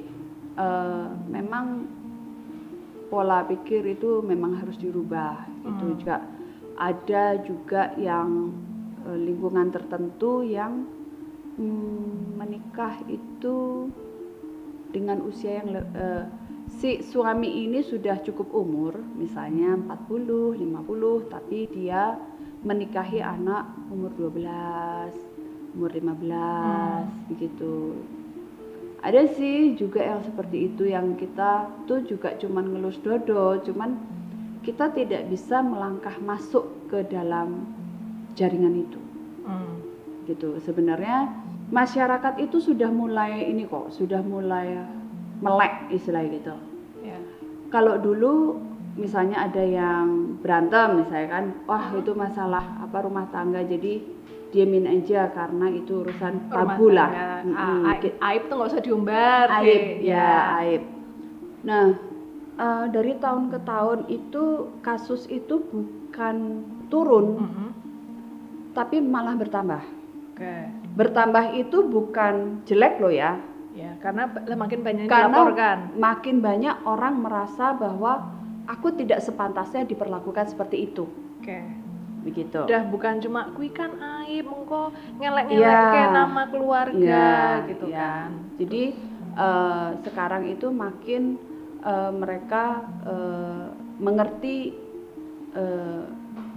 eh, 0.58 1.08
memang 1.30 1.86
pola 3.08 3.46
pikir 3.46 3.86
itu 3.86 4.26
memang 4.26 4.58
harus 4.58 4.74
dirubah. 4.76 5.46
Itu 5.62 5.86
Hmm. 5.86 5.98
juga 6.02 6.18
ada 6.74 7.38
juga 7.38 7.94
yang 7.96 8.50
eh, 9.06 9.13
lingkungan 9.16 9.70
tertentu 9.70 10.42
yang 10.42 10.90
mm, 11.56 12.34
menikah 12.36 12.98
itu 13.06 13.88
dengan 14.90 15.22
usia 15.22 15.62
yang 15.62 15.70
eh, 15.94 16.26
si 16.67 16.99
suami 16.99 17.63
ini 17.65 17.80
sudah 17.80 18.19
cukup 18.21 18.51
umur, 18.51 18.99
misalnya 19.15 19.80
40, 19.80 20.60
50, 20.60 21.32
tapi 21.32 21.67
dia 21.71 22.19
menikahi 22.63 23.23
anak 23.23 23.71
umur 23.88 24.12
12, 24.15 25.15
umur 25.77 25.91
15 25.95 27.08
begitu. 27.32 27.95
Ada 28.99 29.30
sih 29.38 29.77
juga 29.77 30.01
yang 30.03 30.25
seperti 30.25 30.73
itu 30.73 30.89
yang 30.89 31.15
kita 31.15 31.69
tuh 31.86 32.03
juga 32.03 32.34
cuman 32.36 32.75
ngelus 32.75 32.97
dodo, 32.99 33.62
cuman 33.62 33.95
kita 34.65 34.91
tidak 34.91 35.30
bisa 35.32 35.63
melangkah 35.63 36.17
masuk 36.19 36.67
ke 36.91 37.06
dalam 37.08 37.63
jaringan 38.36 38.84
itu 38.84 38.99
Hmm. 39.47 39.80
gitu. 40.27 40.60
Sebenarnya 40.60 41.32
masyarakat 41.71 42.43
itu 42.43 42.60
sudah 42.60 42.91
mulai 42.91 43.47
ini 43.47 43.63
kok, 43.63 43.95
sudah 43.95 44.19
mulai 44.19 44.75
melek 45.41 45.73
istilah 45.93 46.23
gitu. 46.28 46.54
Ya. 47.04 47.17
Kalau 47.69 48.00
dulu 48.00 48.58
misalnya 48.97 49.45
ada 49.45 49.62
yang 49.62 50.38
berantem 50.41 51.06
misalnya 51.06 51.28
kan, 51.30 51.45
wah 51.69 51.93
itu 51.93 52.12
masalah 52.17 52.82
apa 52.82 52.97
rumah 53.06 53.30
tangga 53.30 53.62
jadi 53.62 54.02
diemin 54.47 54.88
aja 54.88 55.28
karena 55.36 55.67
itu 55.69 56.02
urusan 56.08 56.47
tabu 56.50 56.89
lah. 56.89 57.43
A- 57.43 58.00
aib, 58.00 58.15
aib 58.17 58.41
tuh 58.47 58.56
nggak 58.58 58.69
usah 58.73 58.82
diumbar. 58.82 59.45
aib 59.62 60.02
Ki. 60.02 60.08
ya 60.08 60.32
aib. 60.63 60.84
Nah 61.67 61.86
eh, 62.58 62.86
dari 62.89 63.13
tahun 63.19 63.52
ke 63.54 63.60
tahun 63.67 64.00
itu 64.08 64.71
kasus 64.82 65.28
itu 65.28 65.62
bukan 65.67 66.63
turun 66.88 67.43
Mm-mm. 67.43 67.69
tapi 68.71 69.04
malah 69.04 69.36
bertambah. 69.36 69.84
Oke. 70.34 70.56
Bertambah 70.95 71.54
itu 71.54 71.86
bukan 71.86 72.63
jelek 72.65 72.97
loh 73.04 73.13
ya, 73.13 73.38
Ya, 73.78 73.94
karena 74.02 74.26
makin 74.58 74.82
banyak 74.82 75.06
yang 75.06 75.12
Karena- 75.12 75.38
dilaporkan. 75.38 75.78
makin 75.96 76.36
banyak 76.42 76.76
orang 76.84 77.13
merasa 77.22 77.72
bahwa 77.72 78.26
aku 78.66 78.90
tidak 78.92 79.22
sepantasnya 79.22 79.86
diperlakukan 79.86 80.50
seperti 80.50 80.90
itu 80.90 81.06
Oke. 81.38 81.62
begitu 82.22 82.66
Udah 82.66 82.84
bukan 82.84 83.22
cuma 83.22 83.54
kui 83.54 83.70
kan 83.70 83.94
aib, 84.26 84.44
mengko 84.44 84.90
ngelek-ngelek 85.16 85.62
Iya. 85.62 85.94
ke 85.94 86.02
nama 86.10 86.42
keluarga 86.48 86.98
Iya, 86.98 87.70
gitu 87.70 87.86
iya. 87.88 88.02
kan. 88.02 88.30
jadi 88.58 88.84
eh, 89.38 89.88
sekarang 90.02 90.44
itu 90.48 90.68
makin 90.68 91.38
eh, 91.80 92.12
mereka 92.12 92.82
eh, 93.06 93.66
mengerti 93.98 94.74
eh, 95.54 96.04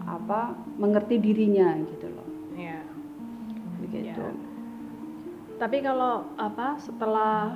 apa 0.02 0.56
mengerti 0.74 1.20
dirinya 1.20 1.76
gitu 1.84 2.08
loh 2.08 2.28
Iya. 2.56 2.80
begitu 3.78 4.24
Iya. 4.24 4.48
Tapi 5.60 5.84
kalau 5.84 6.24
apa 6.40 6.80
setelah 6.80 7.52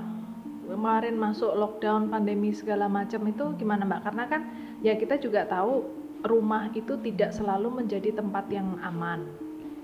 kemarin 0.68 1.16
masuk 1.16 1.56
lockdown 1.56 2.12
pandemi 2.12 2.52
segala 2.52 2.84
macam 2.84 3.24
itu 3.24 3.44
gimana 3.56 3.88
Mbak? 3.88 4.00
Karena 4.04 4.24
kan 4.28 4.40
ya 4.84 4.92
kita 5.00 5.16
juga 5.16 5.48
tahu 5.48 5.88
rumah 6.24 6.68
itu 6.76 7.00
tidak 7.00 7.32
selalu 7.32 7.84
menjadi 7.84 8.12
tempat 8.20 8.44
yang 8.52 8.76
aman 8.84 9.24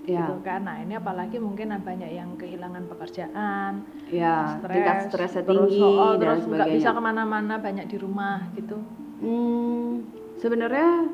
ya 0.05 0.25
gitu 0.25 0.41
kan. 0.41 0.65
Nah, 0.65 0.81
ini 0.81 0.97
apalagi 0.97 1.37
mungkin 1.37 1.73
ada 1.73 1.81
banyak 1.81 2.11
yang 2.13 2.33
kehilangan 2.37 2.89
pekerjaan, 2.89 3.85
ya 4.09 4.57
stres, 4.57 4.73
tingkat 4.73 4.97
stresnya 5.09 5.43
terus, 5.45 5.69
tinggi 5.69 5.81
oh, 5.81 6.13
dan 6.17 6.27
terus 6.41 6.45
nggak 6.49 6.69
bisa 6.73 6.89
ke 6.93 7.01
mana-mana 7.01 7.55
banyak 7.61 7.85
di 7.89 7.97
rumah 8.01 8.37
gitu. 8.57 8.77
Hmm, 9.21 10.05
sebenarnya 10.41 11.09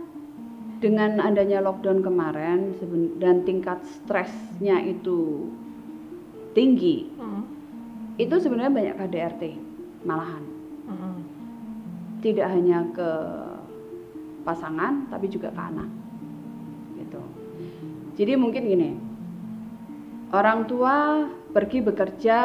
dengan 0.80 1.20
adanya 1.20 1.60
lockdown 1.60 2.06
kemarin 2.06 2.78
dan 3.18 3.44
tingkat 3.44 3.82
stresnya 3.84 4.80
itu 4.86 5.52
tinggi, 6.58 7.06
Mm, 7.14 7.44
itu 8.18 8.36
sebenarnya 8.42 8.74
banyak 8.74 8.96
KDRT 8.98 9.44
malahan. 10.10 10.42
mm, 10.90 10.98
mm. 10.98 11.20
Tidak 12.26 12.48
hanya 12.50 12.82
ke 12.90 13.10
pasangan 14.42 15.06
tapi 15.06 15.30
juga 15.30 15.54
ke 15.54 15.62
anak. 15.62 15.86
Gitu. 16.98 17.22
Jadi 18.18 18.34
mungkin 18.34 18.64
gini. 18.66 18.92
Orang 20.34 20.66
tua 20.66 21.30
pergi 21.54 21.80
bekerja 21.80 22.40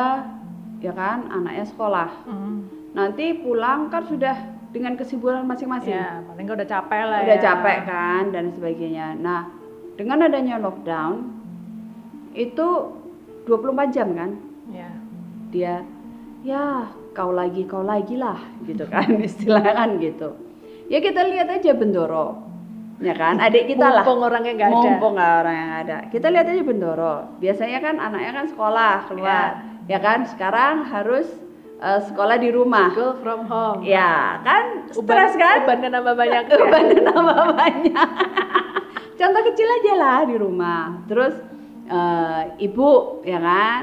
ya 0.79 0.93
kan, 0.93 1.33
anaknya 1.33 1.65
sekolah. 1.65 2.11
Mm. 2.29 2.57
Nanti 2.93 3.41
pulang 3.41 3.89
kan 3.89 4.05
sudah 4.05 4.37
dengan 4.77 4.93
kesibukan 4.97 5.49
masing-masing. 5.49 5.97
Ya, 5.97 6.21
paling 6.29 6.49
udah 6.49 6.69
capek 6.69 7.03
lah 7.09 7.21
udah 7.25 7.39
ya. 7.39 7.45
capek 7.45 7.79
kan 7.89 8.23
dan 8.29 8.53
sebagainya. 8.53 9.17
Nah, 9.17 9.49
dengan 9.97 10.29
adanya 10.29 10.61
lockdown 10.61 11.29
itu 12.33 12.69
24 13.45 13.55
jam 13.91 14.09
kan 14.13 14.31
Ya. 14.69 14.89
dia 15.49 15.75
ya 16.41 16.87
kau 17.11 17.31
lagi 17.31 17.63
kau 17.65 17.83
lagi 17.83 18.15
lah 18.15 18.39
gitu 18.63 18.87
kan 18.87 19.05
istilahnya 19.21 19.73
kan 19.75 19.91
gitu. 19.97 20.33
Ya 20.87 20.99
kita 20.99 21.23
lihat 21.25 21.49
aja 21.49 21.73
Bendoro. 21.73 22.51
ya 22.99 23.13
kan 23.13 23.35
adik 23.37 23.67
kita 23.69 23.83
lah 23.85 24.01
Mumpung 24.01 24.23
orangnya 24.23 24.53
nggak 24.55 24.71
ada. 24.71 24.77
mumpung 24.79 25.13
nggak 25.15 25.33
orang 25.37 25.57
yang 25.57 25.73
ada 25.77 25.97
kita 26.07 26.27
lihat 26.29 26.47
aja 26.47 26.63
Bendoro 26.63 27.15
biasanya 27.37 27.79
kan 27.79 27.99
anaknya 27.99 28.33
kan 28.33 28.47
sekolah 28.47 28.95
keluar 29.07 29.49
ya 29.85 29.99
kan 29.99 30.23
sekarang 30.25 30.87
harus 30.87 31.27
eh, 31.79 32.01
sekolah 32.01 32.37
di 32.37 32.49
rumah 32.49 32.95
School 32.95 33.19
from 33.19 33.43
home. 33.45 33.83
ya 33.83 34.39
kan 34.41 34.87
Uban- 34.95 35.03
stres 35.19 35.35
kan 35.35 35.67
Ubannya 35.67 35.89
nambah 35.91 36.15
banyak 36.15 36.43
ya. 36.47 36.55
Beban 36.55 36.85
tambah 37.05 37.39
banyak. 37.53 38.09
Contoh 39.19 39.43
kecil 39.45 39.69
aja 39.73 39.93
lah 39.95 40.19
di 40.23 40.35
rumah. 40.35 41.03
Terus 41.05 41.35
eh, 41.93 42.43
ibu 42.61 42.91
ya 43.23 43.39
kan 43.39 43.83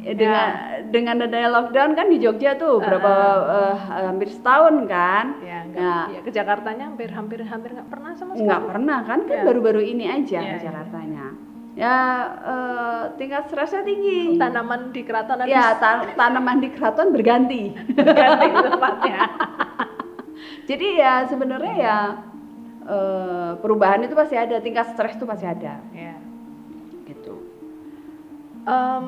Eh, 0.00 0.16
dengan 0.16 0.48
dengan 0.88 1.16
adanya 1.20 1.52
lockdown 1.52 1.92
kan 1.92 2.08
di 2.08 2.16
Jogja 2.16 2.56
tuh 2.56 2.80
berapa 2.80 3.12
eh, 3.44 3.74
hampir 4.00 4.32
setahun 4.32 4.88
kan 4.88 5.36
Ya, 5.44 5.60
enggak. 5.60 5.76
Nah. 5.76 6.06
ya, 6.08 6.20
ke 6.24 6.30
Jakartanya 6.32 6.84
hampir 6.88 7.12
hampir 7.12 7.44
hampir 7.44 7.76
nggak 7.76 7.84
pernah 7.86 8.16
sama 8.16 8.32
sekali. 8.32 8.48
nggak 8.48 8.62
pernah 8.64 8.98
kan 9.04 9.18
kan 9.22 9.36
Ya. 9.36 9.44
baru-baru 9.44 9.84
ini 9.84 10.08
aja 10.08 10.40
Ya, 10.40 10.50
ke 10.50 10.56
ya. 10.56 10.64
Jakartanya 10.66 11.26
ya 11.76 11.96
eh, 12.42 13.02
tingkat 13.14 13.44
stresnya 13.46 13.84
tinggi 13.84 14.34
Tanaman 14.34 14.88
di 14.88 15.04
keraton 15.04 15.36
habis 15.38 15.52
ya 15.52 15.76
ta- 15.76 16.08
tanaman 16.10 16.58
di 16.58 16.68
keraton 16.68 17.12
berganti 17.12 17.62
ganti 17.92 18.48
tempatnya. 18.48 19.18
Jadi 20.64 20.86
ya 20.96 21.14
sebenarnya 21.26 21.74
ya 21.76 21.98
eh, 22.86 23.50
perubahan 23.54 24.00
itu 24.00 24.14
pasti 24.14 24.32
ada, 24.34 24.56
tingkat 24.58 24.96
stres 24.96 25.12
itu 25.12 25.22
pasti 25.22 25.44
ada, 25.44 25.76
ya. 25.92 26.14
Em, 28.68 29.06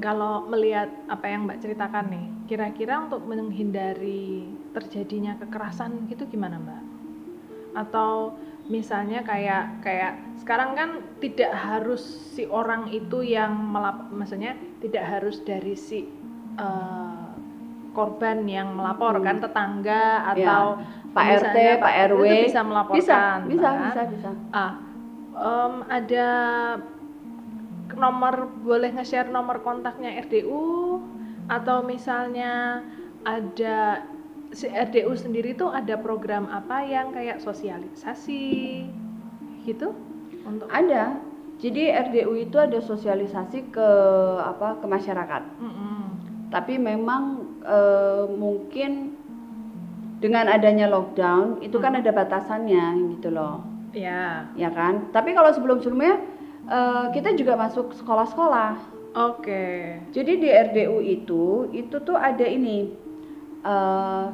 kalau 0.00 0.48
melihat 0.48 0.88
apa 1.06 1.26
yang 1.28 1.44
Mbak 1.44 1.60
ceritakan 1.60 2.06
nih, 2.08 2.26
kira-kira 2.48 2.98
untuk 3.04 3.22
menghindari 3.28 4.48
terjadinya 4.72 5.36
kekerasan 5.38 6.08
gitu 6.08 6.24
gimana 6.26 6.56
Mbak? 6.58 6.82
Atau 7.76 8.36
misalnya 8.72 9.20
kayak 9.26 9.84
kayak 9.84 10.16
sekarang 10.40 10.72
kan 10.74 10.90
tidak 11.20 11.52
harus 11.52 12.00
si 12.32 12.48
orang 12.48 12.88
itu 12.88 13.20
yang 13.20 13.52
melap, 13.52 14.08
maksudnya 14.08 14.56
tidak 14.80 15.04
harus 15.04 15.40
dari 15.44 15.76
si 15.76 16.08
eh, 16.56 17.28
korban 17.92 18.48
yang 18.48 18.72
melaporkan 18.72 19.40
tetangga 19.40 20.24
atau 20.32 20.80
Hmm. 20.80 21.00
Pak 21.12 21.26
RT, 21.44 21.56
Pak 21.76 21.94
RW 22.08 22.24
itu 22.24 22.36
bisa 22.48 22.62
melaporkan, 22.64 22.96
bisa, 23.04 23.36
bisa, 23.44 23.68
kan? 23.68 23.84
bisa, 23.84 24.02
bisa. 24.08 24.30
Ah, 24.48 24.72
em, 25.36 25.74
ada 25.92 26.28
nomor 27.96 28.50
boleh 28.62 28.92
nge-share 28.94 29.30
nomor 29.30 29.60
kontaknya 29.60 30.18
RDU 30.22 31.00
atau 31.50 31.82
misalnya 31.82 32.82
ada 33.22 34.06
si 34.52 34.68
RDU 34.68 35.16
sendiri 35.16 35.56
tuh 35.56 35.72
ada 35.72 35.96
program 35.96 36.46
apa 36.52 36.84
yang 36.84 37.10
kayak 37.10 37.40
sosialisasi 37.40 38.84
gitu 39.64 39.96
untuk 40.44 40.68
Ada. 40.68 41.16
Jadi 41.62 41.94
RDU 41.94 42.34
itu 42.34 42.56
ada 42.58 42.82
sosialisasi 42.82 43.70
ke 43.70 43.88
apa 44.42 44.82
ke 44.82 44.86
masyarakat. 44.90 45.42
Mm-mm. 45.62 46.00
Tapi 46.50 46.74
memang 46.74 47.46
eh, 47.62 48.26
mungkin 48.34 49.14
dengan 50.18 50.50
adanya 50.50 50.90
lockdown 50.90 51.62
itu 51.62 51.78
kan 51.82 51.98
ada 51.98 52.10
batasannya 52.14 53.14
gitu 53.18 53.34
loh, 53.34 53.62
ya 53.90 54.46
ya 54.54 54.70
kan? 54.70 55.10
Tapi 55.10 55.34
kalau 55.34 55.50
sebelum-sebelumnya 55.50 56.18
eh, 56.68 57.06
kita 57.14 57.34
juga 57.38 57.58
masuk 57.58 57.94
sekolah-sekolah. 57.96 58.72
oke 59.12 59.64
Jadi 60.12 60.32
di 60.40 60.48
RDU 60.48 60.98
itu 61.02 61.44
itu 61.72 61.96
tuh 62.02 62.16
ada 62.16 62.44
ini. 62.44 62.90
eh 63.62 64.26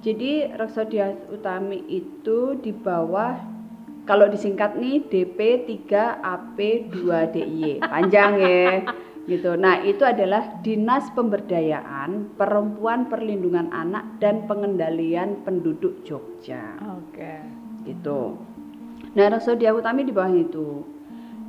jadi 0.00 0.56
Reksodia 0.56 1.12
Utami 1.28 1.84
itu 1.84 2.56
di 2.56 2.72
bawah 2.72 3.36
kalau 4.08 4.32
disingkat 4.32 4.80
nih 4.80 5.04
DP 5.04 5.68
3 5.86 6.24
AP 6.24 6.58
2 6.88 7.34
DIY. 7.36 7.84
Panjang 7.84 8.32
ya. 8.40 8.80
Gitu. 9.28 9.52
Nah, 9.60 9.84
itu 9.84 10.00
adalah 10.02 10.58
Dinas 10.64 11.12
Pemberdayaan 11.12 12.34
Perempuan 12.34 13.12
Perlindungan 13.12 13.68
Anak 13.70 14.18
dan 14.18 14.48
Pengendalian 14.48 15.44
Penduduk 15.44 16.02
Jogja 16.02 16.80
oke 16.80 17.32
gitu. 17.84 18.40
Nah, 19.14 19.26
Reksodia 19.30 19.76
Utami 19.76 20.08
di 20.08 20.12
bawah 20.16 20.32
itu. 20.32 20.82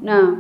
Nah, 0.02 0.34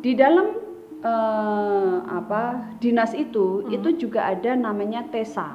di 0.00 0.12
dalam 0.12 0.64
eh, 0.98 1.96
apa 2.02 2.42
dinas 2.76 3.12
itu 3.12 3.62
Hmm. 3.62 3.70
itu 3.70 3.88
juga 3.98 4.26
ada 4.26 4.56
namanya 4.56 5.04
TESA. 5.06 5.48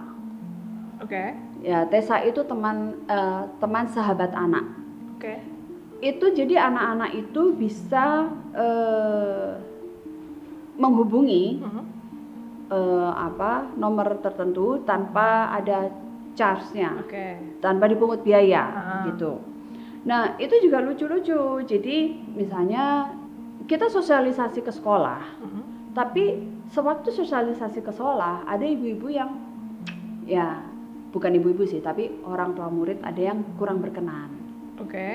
oke 0.97 1.23
Ya, 1.61 1.85
TESA 1.85 2.23
itu 2.23 2.41
teman 2.41 2.77
eh, 3.05 3.43
teman 3.57 3.85
sahabat 3.85 4.31
anak. 4.31 4.63
oke 5.11 5.33
Itu 5.99 6.25
jadi 6.31 6.57
anak-anak 6.63 7.11
itu 7.15 7.53
bisa 7.53 8.29
eh, 8.53 9.51
menghubungi 10.75 11.59
Mhm. 11.59 11.83
eh, 12.69 13.11
apa 13.11 13.67
nomor 13.75 14.17
tertentu 14.17 14.79
tanpa 14.81 15.51
ada 15.51 15.91
charge-nya. 16.31 16.95
oke 16.97 17.27
tanpa 17.59 17.85
dipungut 17.85 18.21
biaya 18.21 18.63
Ah. 18.63 19.03
gitu. 19.05 19.35
Nah 20.01 20.35
itu 20.37 20.57
juga 20.61 20.81
lucu-lucu. 20.81 21.61
Jadi 21.63 21.97
misalnya 22.33 23.13
kita 23.65 23.87
sosialisasi 23.87 24.65
ke 24.65 24.71
sekolah, 24.73 25.21
Mhm. 25.39 25.61
tapi 25.93 26.23
sewaktu 26.67 27.13
sosialisasi 27.13 27.79
ke 27.79 27.91
sekolah 27.91 28.43
ada 28.45 28.65
ibu-ibu 28.65 29.07
yang 29.07 29.37
ya 30.25 30.63
bukan 31.11 31.35
ibu-ibu 31.35 31.67
sih, 31.67 31.79
tapi 31.79 32.09
orang 32.23 32.55
tua 32.55 32.71
murid 32.71 33.03
ada 33.03 33.19
yang 33.19 33.43
kurang 33.59 33.83
berkenan 33.83 34.31
oke 34.79 35.07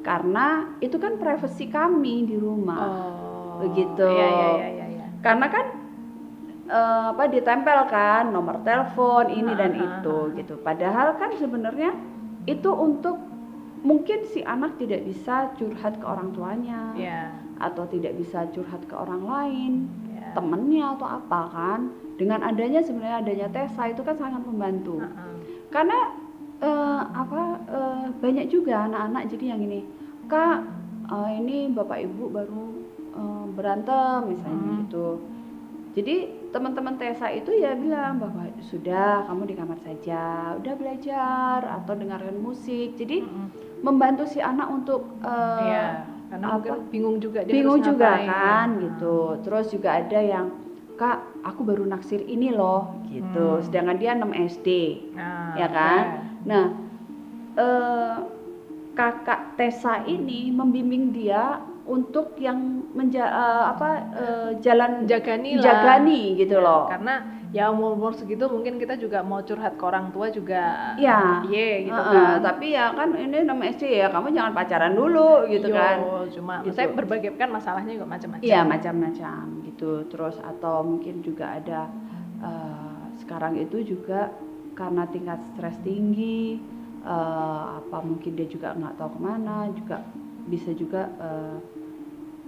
karena 0.00 0.70
itu 0.78 0.96
kan 0.96 1.18
privasi 1.18 1.66
kami 1.66 2.24
di 2.24 2.36
rumah. 2.38 2.78
oh 2.80 3.68
begitu. 3.68 4.04
iya 4.04 4.26
iya 4.28 4.48
iya 4.54 4.68
iya 4.68 4.86
iya. 4.90 5.06
Karena 5.20 5.46
kan 5.48 5.66
eh, 6.64 7.04
apa 7.12 7.24
ditempel 7.28 7.78
kan 7.88 8.30
nomor 8.30 8.60
telepon 8.64 9.28
ini 9.28 9.52
dan 9.54 9.72
Ah, 9.74 9.78
ah, 9.78 9.86
itu 10.00 10.16
gitu. 10.36 10.54
Padahal 10.60 11.14
kan 11.16 11.30
sebenarnya 11.36 11.92
itu 12.44 12.70
untuk 12.70 13.16
mungkin 13.84 14.24
si 14.24 14.40
anak 14.40 14.80
tidak 14.80 15.04
bisa 15.04 15.52
curhat 15.54 16.00
ke 16.00 16.06
orang 16.08 16.32
tuanya 16.32 16.96
Iya, 16.96 17.36
atau 17.60 17.84
tidak 17.86 18.16
bisa 18.16 18.48
curhat 18.50 18.82
ke 18.88 18.96
orang 18.96 19.22
lain, 19.28 19.72
iya. 20.08 20.32
temennya 20.32 20.96
atau 20.96 21.06
apa 21.06 21.40
kan. 21.52 21.80
Dengan 22.16 22.40
adanya 22.42 22.80
sebenarnya 22.80 23.20
adanya 23.20 23.46
TESA 23.52 23.92
itu 23.92 24.00
kan 24.00 24.16
sangat 24.16 24.40
membantu. 24.42 24.98
Heeh. 25.04 25.32
Karena 25.68 25.98
eh, 26.64 27.02
apa 27.12 27.42
eh, 27.68 28.06
banyak 28.18 28.46
juga 28.48 28.88
anak-anak 28.88 29.22
jadi 29.36 29.44
yang 29.52 29.60
ini, 29.62 29.80
Kak, 30.26 30.58
eh, 31.12 31.30
ini 31.44 31.68
Bapak 31.70 31.98
Ibu 32.00 32.24
baru 32.32 32.64
eh, 33.14 33.44
berantem 33.52 34.32
misalnya 34.32 34.64
Hmm. 34.64 34.80
gitu. 34.88 35.08
Jadi 35.94 36.16
teman-teman 36.54 36.94
TESA 36.94 37.34
itu 37.34 37.50
ya 37.50 37.74
bilang 37.74 38.22
bahwa 38.22 38.46
sudah 38.62 39.26
kamu 39.26 39.42
di 39.50 39.54
kamar 39.58 39.78
saja, 39.82 40.22
udah 40.54 40.74
belajar 40.78 41.58
atau 41.66 41.92
dengarkan 41.92 42.38
musik. 42.38 42.94
Jadi 42.94 43.26
Mm-mm. 43.26 43.48
membantu 43.82 44.22
si 44.24 44.38
anak 44.38 44.70
untuk 44.70 45.02
Iya, 45.18 46.06
karena 46.30 46.46
apa? 46.54 46.78
bingung 46.88 47.18
juga 47.18 47.42
dia 47.42 47.50
bingung 47.52 47.82
harus 47.82 47.90
juga 47.90 48.06
ngapain. 48.14 48.28
kan 48.30 48.68
Nah. 48.70 48.80
gitu. 48.86 49.16
Terus 49.42 49.66
juga 49.68 49.88
ada 49.98 50.20
yang 50.22 50.46
Kak, 50.94 51.18
aku 51.42 51.66
baru 51.66 51.82
naksir 51.84 52.22
ini 52.22 52.54
loh 52.54 52.94
gitu. 53.10 53.58
Hmm. 53.58 53.62
Sedangkan 53.66 53.98
dia 53.98 54.14
6 54.14 54.30
SD 54.30 54.68
Nah, 55.10 55.58
ya 55.58 55.66
kan? 55.66 56.04
Nah, 56.46 56.64
eh, 57.58 58.16
kakak 58.94 59.58
Tessa 59.58 60.06
ini 60.06 60.54
membimbing 60.54 61.10
dia 61.10 61.58
untuk 61.82 62.38
yang 62.38 62.83
menja 62.94 63.24
eh, 63.26 63.64
apa 63.68 63.88
eh, 64.14 64.50
jalan 64.58 65.02
Jagani 65.04 65.58
lah. 65.58 65.62
jagani 65.66 66.20
gitu 66.34 66.56
Ya, 66.56 66.62
loh. 66.62 66.86
Karena 66.86 67.14
ya 67.50 67.70
umur-umur 67.70 68.10
segitu 68.10 68.46
mungkin 68.46 68.78
kita 68.78 68.94
juga 68.94 69.20
mau 69.20 69.38
curhat 69.40 69.74
ke 69.74 69.82
orang 69.82 70.10
tua 70.10 70.26
juga 70.28 70.94
Iya. 70.94 71.42
iya 71.44 71.66
gitu 71.84 71.94
Heeh, 71.94 72.30
kan. 72.32 72.38
Tapi 72.40 72.66
ya 72.70 72.90
kan 72.90 73.08
ini 73.12 73.36
nama 73.42 73.62
SD 73.64 73.84
ya, 73.92 74.06
kamu 74.08 74.30
jangan 74.30 74.52
pacaran 74.52 74.94
dulu 74.94 75.46
gitu 75.48 75.68
Yo, 75.68 75.76
kan. 75.76 75.96
cuma 76.30 76.54
Gitu. 76.62 76.72
saya 76.72 76.88
berbagai 76.88 77.34
kan 77.34 77.50
masalahnya 77.50 77.92
juga 77.92 78.06
macam-macam. 78.08 78.42
Iya 78.42 78.60
macam-macam 78.64 79.42
gitu. 79.64 79.90
Terus 80.08 80.36
atau 80.40 80.82
mungkin 80.82 81.20
juga 81.20 81.50
ada 81.52 81.90
eh, 82.40 82.98
sekarang 83.16 83.54
itu 83.56 83.82
juga 83.84 84.30
karena 84.74 85.06
tingkat 85.06 85.38
stres 85.48 85.78
tinggi, 85.80 86.58
eh, 87.04 87.64
apa 87.74 87.98
mungkin 88.02 88.34
dia 88.34 88.46
juga 88.46 88.70
nggak 88.72 88.94
tahu 88.96 89.10
ke 89.10 89.20
mana, 89.20 89.56
juga 89.72 90.02
bisa 90.44 90.70
juga 90.72 91.06
eh, 91.16 91.56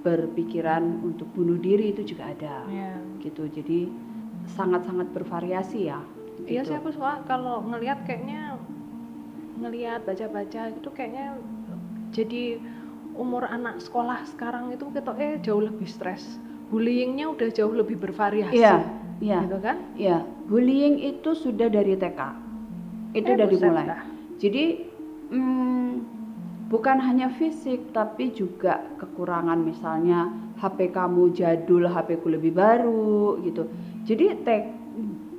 berpikiran 0.07 1.02
untuk 1.02 1.26
bunuh 1.34 1.59
diri 1.59 1.90
itu 1.90 2.14
juga 2.14 2.30
ada 2.30 2.62
Iya. 2.70 2.94
gitu. 3.18 3.50
Jadi 3.50 3.90
sangat-sangat 4.46 5.11
bervariasi 5.11 5.90
ya. 5.90 5.98
Iya 6.46 6.62
gitu. 6.62 6.70
sih 6.70 6.76
aku 6.78 6.94
suka 6.94 7.26
kalau 7.26 7.66
ngelihat 7.66 8.07
kayaknya 8.07 8.54
ngelihat 9.59 10.07
baca-baca 10.07 10.70
itu 10.70 10.88
kayaknya 10.94 11.34
jadi 12.14 12.62
umur 13.16 13.48
anak 13.48 13.80
sekolah 13.80 14.22
sekarang 14.28 14.70
itu 14.70 14.86
kita 14.94 15.11
eh 15.18 15.42
jauh 15.42 15.64
lebih 15.64 15.88
stres. 15.88 16.38
Bullyingnya 16.70 17.26
udah 17.34 17.48
jauh 17.50 17.74
lebih 17.74 17.98
bervariasi. 17.98 18.62
Iya, 18.62 18.84
iya. 19.18 19.38
Gitu 19.42 19.59
kan? 19.59 19.76
Ya, 19.98 20.22
bullying 20.46 21.02
itu 21.02 21.34
sudah 21.34 21.66
dari 21.66 21.98
TK. 21.98 22.20
Itu 23.16 23.28
Eh, 23.32 23.34
udah 23.34 23.46
buset 23.48 23.59
dimulai. 23.59 23.86
dah. 23.90 24.02
Jadi 24.38 24.64
Hmm, 25.26 26.07
bukan 26.67 26.99
hanya 26.99 27.31
fisik 27.31 27.95
tapi 27.95 28.31
juga 28.31 28.83
kekurangan 28.99 29.62
misalnya 29.62 30.31
HP 30.59 30.91
kamu 30.91 31.31
jadul, 31.31 31.87
HP 31.87 32.19
ku 32.19 32.29
lebih 32.29 32.53
baru 32.53 33.39
gitu. 33.41 33.71
Jadi 34.03 34.43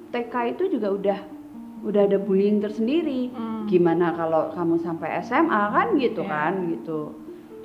TK 0.07 0.33
itu 0.55 0.63
juga 0.71 0.87
udah 0.91 1.19
udah 1.83 2.01
ada 2.03 2.17
bullying 2.17 2.57
tersendiri. 2.57 3.29
Hmm. 3.31 3.67
Gimana 3.67 4.15
kalau 4.15 4.49
kamu 4.51 4.79
sampai 4.79 5.19
SMA 5.21 5.63
kan 5.69 5.87
gitu 5.95 6.23
Iya. 6.23 6.31
kan 6.31 6.53
gitu. 6.71 6.99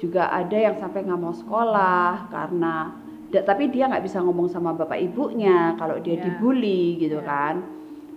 Juga 0.02 0.28
ada 0.28 0.56
yang 0.58 0.76
sampai 0.76 1.06
nggak 1.06 1.20
mau 1.20 1.30
sekolah 1.32 2.26
karena 2.28 2.98
da- 3.30 3.46
tapi 3.46 3.70
dia 3.70 3.86
nggak 3.86 4.02
bisa 4.02 4.18
ngomong 4.20 4.50
sama 4.50 4.74
bapak 4.74 4.98
ibunya 5.00 5.78
kalau 5.78 5.96
dia 6.02 6.18
Iya. 6.18 6.22
dibully 6.26 6.98
gitu 6.98 7.22
Iya. 7.22 7.26
kan. 7.26 7.54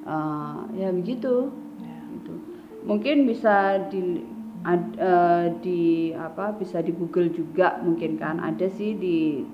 Eh, 0.05 0.57
ya 0.81 0.89
begitu 0.91 1.49
Ya. 1.79 1.97
gitu. 2.17 2.33
Mungkin 2.85 3.25
bisa 3.25 3.55
di 3.89 4.21
ad- 4.65 4.97
eh, 4.97 5.45
di 5.61 5.83
apa 6.11 6.57
bisa 6.57 6.81
di 6.81 6.89
Google 6.91 7.29
juga 7.29 7.77
mungkin 7.85 8.17
kan 8.17 8.41
ada 8.41 8.65
sih 8.67 8.97
di 8.97 9.45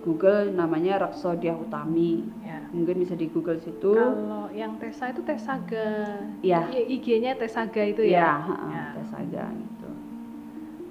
Google 0.00 0.52
namanya 0.52 1.00
Raksodia 1.08 1.56
Utami. 1.56 2.24
Ya. 2.40 2.64
Mungkin 2.72 3.04
bisa 3.04 3.12
di 3.16 3.28
Google 3.28 3.60
situ. 3.60 3.92
Kalau 3.92 4.48
yang 4.52 4.80
Tesa 4.80 5.12
itu 5.12 5.20
Tesaga. 5.24 6.24
Iya. 6.40 6.68
I- 6.72 6.88
IG-nya 6.96 7.36
Tesaga 7.36 7.84
itu 7.84 8.04
Iya, 8.04 8.20
ya. 8.20 8.32
heeh, 8.48 8.70
Ya. 8.72 8.84
tes 8.96 9.10
aja 9.12 9.44
gitu. 9.52 9.88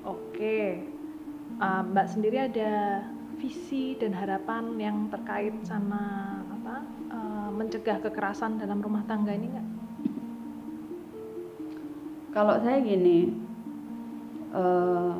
Oke. 0.05 0.59
Uh, 1.59 1.81
Mbak 1.89 2.07
sendiri 2.07 2.37
ada 2.39 3.03
visi 3.41 3.97
dan 3.97 4.13
harapan 4.13 4.77
yang 4.77 4.97
terkait 5.09 5.55
sama 5.65 6.01
apa? 6.53 6.85
uh, 7.09 7.49
mencegah 7.49 7.97
kekerasan 7.99 8.61
dalam 8.61 8.77
rumah 8.79 9.01
tangga 9.09 9.33
ini 9.33 9.49
nggak? 9.49 9.67
Kalau 12.29 12.61
saya 12.61 12.77
gini, 12.85 13.33
eh, 14.53 15.13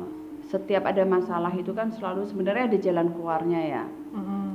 setiap 0.50 0.82
ada 0.90 1.06
masalah 1.06 1.54
itu 1.54 1.70
kan 1.70 1.94
selalu 1.94 2.26
sebenarnya 2.26 2.74
ada 2.74 2.78
jalan 2.78 3.08
keluarnya 3.14 3.60
ya. 3.62 3.84
Mm-mm. 4.14 4.48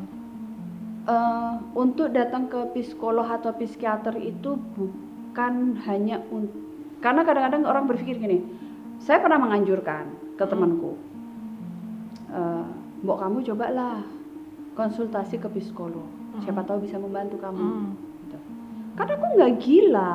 Eh, 1.06 1.54
untuk 1.78 2.10
datang 2.10 2.50
ke 2.50 2.66
psikolog 2.74 3.30
atau 3.30 3.54
psikiater 3.54 4.18
itu 4.18 4.58
bukan 4.74 5.78
hanya 5.86 6.18
karena 6.98 7.22
kadang-kadang 7.22 7.64
orang 7.70 7.86
berpikir 7.86 8.18
gini, 8.18 8.42
saya 8.98 9.22
pernah 9.22 9.38
menganjurkan 9.38 10.10
ke 10.34 10.42
Hmm. 10.42 10.52
temanku, 10.52 10.98
eh, 12.34 12.66
mbok 13.06 13.18
kamu 13.22 13.38
cobalah 13.54 14.02
konsultasi 14.74 15.38
ke 15.38 15.48
psikolog, 15.54 16.10
siapa 16.42 16.66
Hmm. 16.66 16.70
tahu 16.74 16.78
bisa 16.84 16.98
membantu 16.98 17.38
kamu. 17.38 17.62
Mm. 17.62 17.90
Gitu. 18.26 18.38
Karena 18.98 19.14
aku 19.16 19.26
nggak 19.38 19.54
gila, 19.62 20.12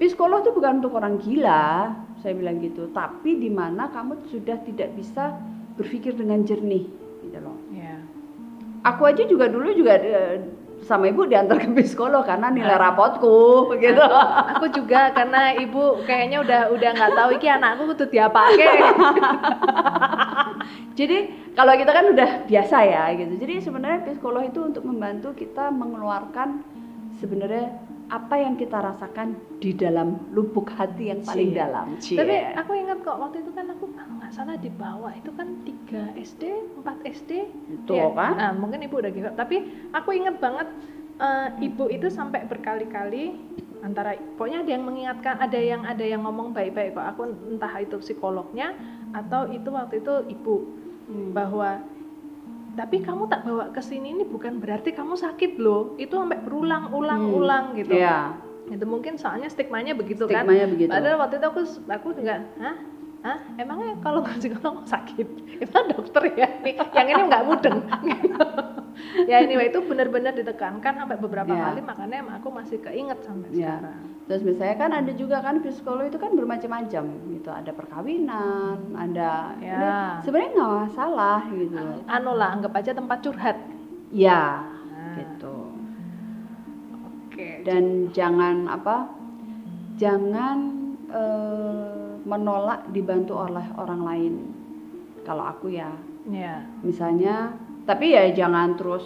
psikolog 0.00 0.40
itu 0.40 0.50
bukan 0.50 0.80
untuk 0.80 0.96
orang 0.96 1.20
gila, 1.20 1.92
saya 2.18 2.32
bilang 2.32 2.56
gitu, 2.58 2.88
tapi 2.90 3.36
di 3.36 3.52
mana 3.52 3.86
kamu 3.86 4.24
sudah 4.26 4.56
tidak 4.64 4.96
bisa 4.96 5.36
berpikir 5.76 6.16
dengan 6.16 6.40
jernih, 6.42 6.88
gitu 7.20 7.38
loh 7.38 7.56
Ya. 7.70 8.00
aku 8.82 9.04
aja 9.04 9.22
juga 9.24 9.46
dulu 9.46 9.70
juga 9.70 9.94
eh, 9.96 10.40
sama 10.80 11.06
ibu 11.06 11.24
diantar 11.24 11.60
ke 11.60 11.68
psikolog 11.76 12.24
karena 12.24 12.48
nilai 12.48 12.72
Ah. 12.72 12.88
rapotku 12.88 13.68
gitu 13.76 14.00
Aku 14.56 14.72
juga 14.72 15.12
karena 15.12 15.52
ibu 15.54 16.00
kayaknya 16.02 16.40
udah 16.40 16.60
udah 16.72 16.90
nggak 16.90 17.12
tahu 17.14 17.30
iki 17.36 17.46
anakku 17.46 17.84
kudu 17.86 18.08
diapake. 18.08 18.64
jadi 20.98 21.18
kalau 21.52 21.72
kita 21.76 21.92
kan 21.92 22.04
udah 22.08 22.30
biasa 22.44 22.76
ya 22.82 23.04
gitu 23.14 23.36
jadi 23.36 23.54
sebenarnya 23.60 24.00
psikolog 24.06 24.44
itu 24.44 24.60
untuk 24.60 24.82
membantu 24.84 25.32
kita 25.32 25.68
mengeluarkan 25.68 26.64
sebenarnya 27.20 27.76
apa 28.10 28.34
yang 28.36 28.58
kita 28.58 28.74
rasakan 28.74 29.38
di 29.62 29.70
dalam 29.70 30.18
lubuk 30.34 30.66
hati 30.74 31.14
yang 31.14 31.22
paling 31.22 31.54
Cie. 31.54 31.56
dalam 31.56 31.86
Tapi 31.94 32.34
Cie. 32.34 32.58
aku 32.58 32.72
ingat 32.74 32.98
kok 33.00 33.16
waktu 33.16 33.38
itu 33.40 33.54
kan 33.54 33.70
aku 33.70 33.86
kalau 33.94 34.14
nggak 34.18 34.32
salah 34.34 34.58
di 34.58 34.66
bawah 34.68 35.14
itu 35.14 35.30
kan 35.30 35.46
3 35.62 36.18
SD, 36.18 36.42
4 36.82 37.06
SD. 37.06 37.30
Itu 37.70 37.92
Ya, 37.94 38.10
kan 38.10 38.34
Nah, 38.34 38.52
mungkin 38.52 38.82
ibu 38.82 38.98
udah 38.98 39.08
gitu. 39.08 39.30
Tapi 39.30 39.56
aku 39.94 40.10
ingat 40.10 40.42
banget 40.42 40.66
eh, 41.16 41.48
ibu 41.62 41.86
itu 41.86 42.10
sampai 42.10 42.44
berkali-kali 42.44 43.38
antara 43.80 44.12
pokoknya 44.34 44.66
ada 44.66 44.70
yang 44.74 44.84
mengingatkan, 44.84 45.34
ada 45.38 45.56
yang 45.56 45.82
ada 45.86 46.02
yang 46.02 46.20
ngomong 46.26 46.50
baik-baik 46.50 46.92
kok. 46.92 47.06
Aku 47.14 47.22
entah 47.46 47.74
itu 47.78 47.96
psikolognya 47.96 48.74
atau 49.12 49.46
itu 49.48 49.70
waktu 49.70 50.02
itu 50.02 50.14
ibu 50.28 50.56
Hmm. 51.10 51.34
bahwa 51.34 51.82
tapi 52.78 53.02
kamu 53.02 53.26
tak 53.26 53.42
bawa 53.46 53.74
ke 53.74 53.82
sini 53.82 54.14
ini 54.14 54.24
bukan 54.26 54.62
berarti 54.62 54.94
kamu 54.94 55.18
sakit 55.18 55.58
loh. 55.58 55.94
Itu 55.98 56.20
sampai 56.20 56.38
berulang-ulang-ulang 56.42 57.74
gitu. 57.78 57.96
Iya, 57.98 58.34
Itu 58.70 58.84
mungkin 58.86 59.18
soalnya 59.18 59.50
stigmanya 59.50 59.96
begitu 59.98 60.26
kan. 60.30 60.46
stigmanya 60.46 60.66
begitu 60.70 60.90
Padahal 60.90 61.18
waktu 61.18 61.34
itu 61.42 61.46
aku 61.50 61.60
aku 61.90 62.08
juga, 62.14 62.34
hah? 62.62 62.76
Hah? 63.20 63.36
Emangnya 63.54 64.00
kalau 64.00 64.24
psikolog 64.24 64.80
sakit? 64.84 65.28
Itu 65.64 65.76
dokter 65.92 66.22
ya? 66.32 66.48
Nih, 66.60 66.72
yang 66.96 67.06
ini 67.06 67.22
nggak 67.28 67.44
mudeng. 67.44 67.78
ya 69.30 69.40
anyway 69.40 69.68
itu 69.68 69.80
benar-benar 69.80 70.32
ditekankan 70.32 70.92
sampai 70.94 71.16
beberapa 71.16 71.48
Ya. 71.48 71.72
kali 71.72 71.80
makanya 71.80 72.16
emang 72.20 72.36
aku 72.36 72.48
masih 72.48 72.78
keinget 72.80 73.20
sampai 73.20 73.48
Ya. 73.50 73.76
sekarang. 73.76 74.02
Terus 74.24 74.42
misalnya 74.42 74.76
kan 74.78 74.90
ada 74.94 75.12
juga 75.12 75.36
kan 75.40 75.58
psikolog 75.58 76.06
itu 76.06 76.16
kan 76.16 76.32
bermacam-macam 76.32 77.04
gitu. 77.30 77.50
Ada 77.50 77.72
perkawinan, 77.72 78.78
ada 78.94 79.52
ada- 79.52 80.20
sebenarnya 80.22 80.50
nggak 80.54 80.72
masalah 80.86 81.40
gitu. 81.50 81.86
Anu 82.06 82.32
lah, 82.34 82.48
anggap 82.54 82.72
aja 82.74 82.92
tempat 82.92 83.18
curhat. 83.20 83.56
Ya, 84.10 84.64
Nah, 84.86 85.14
gitu. 85.16 85.56
Oke. 87.26 87.64
Dan 87.64 87.84
jangan 88.10 88.64
apa? 88.66 89.10
Jangan 89.96 90.58
eh, 91.10 91.99
menolak 92.24 92.88
dibantu 92.90 93.36
oleh 93.36 93.64
orang 93.76 94.00
lain. 94.02 94.34
Kalau 95.24 95.44
aku 95.44 95.70
ya, 95.70 95.92
Ya. 96.28 96.64
misalnya, 96.84 97.56
tapi 97.84 98.12
ya 98.12 98.28
jangan 98.30 98.76
terus 98.76 99.04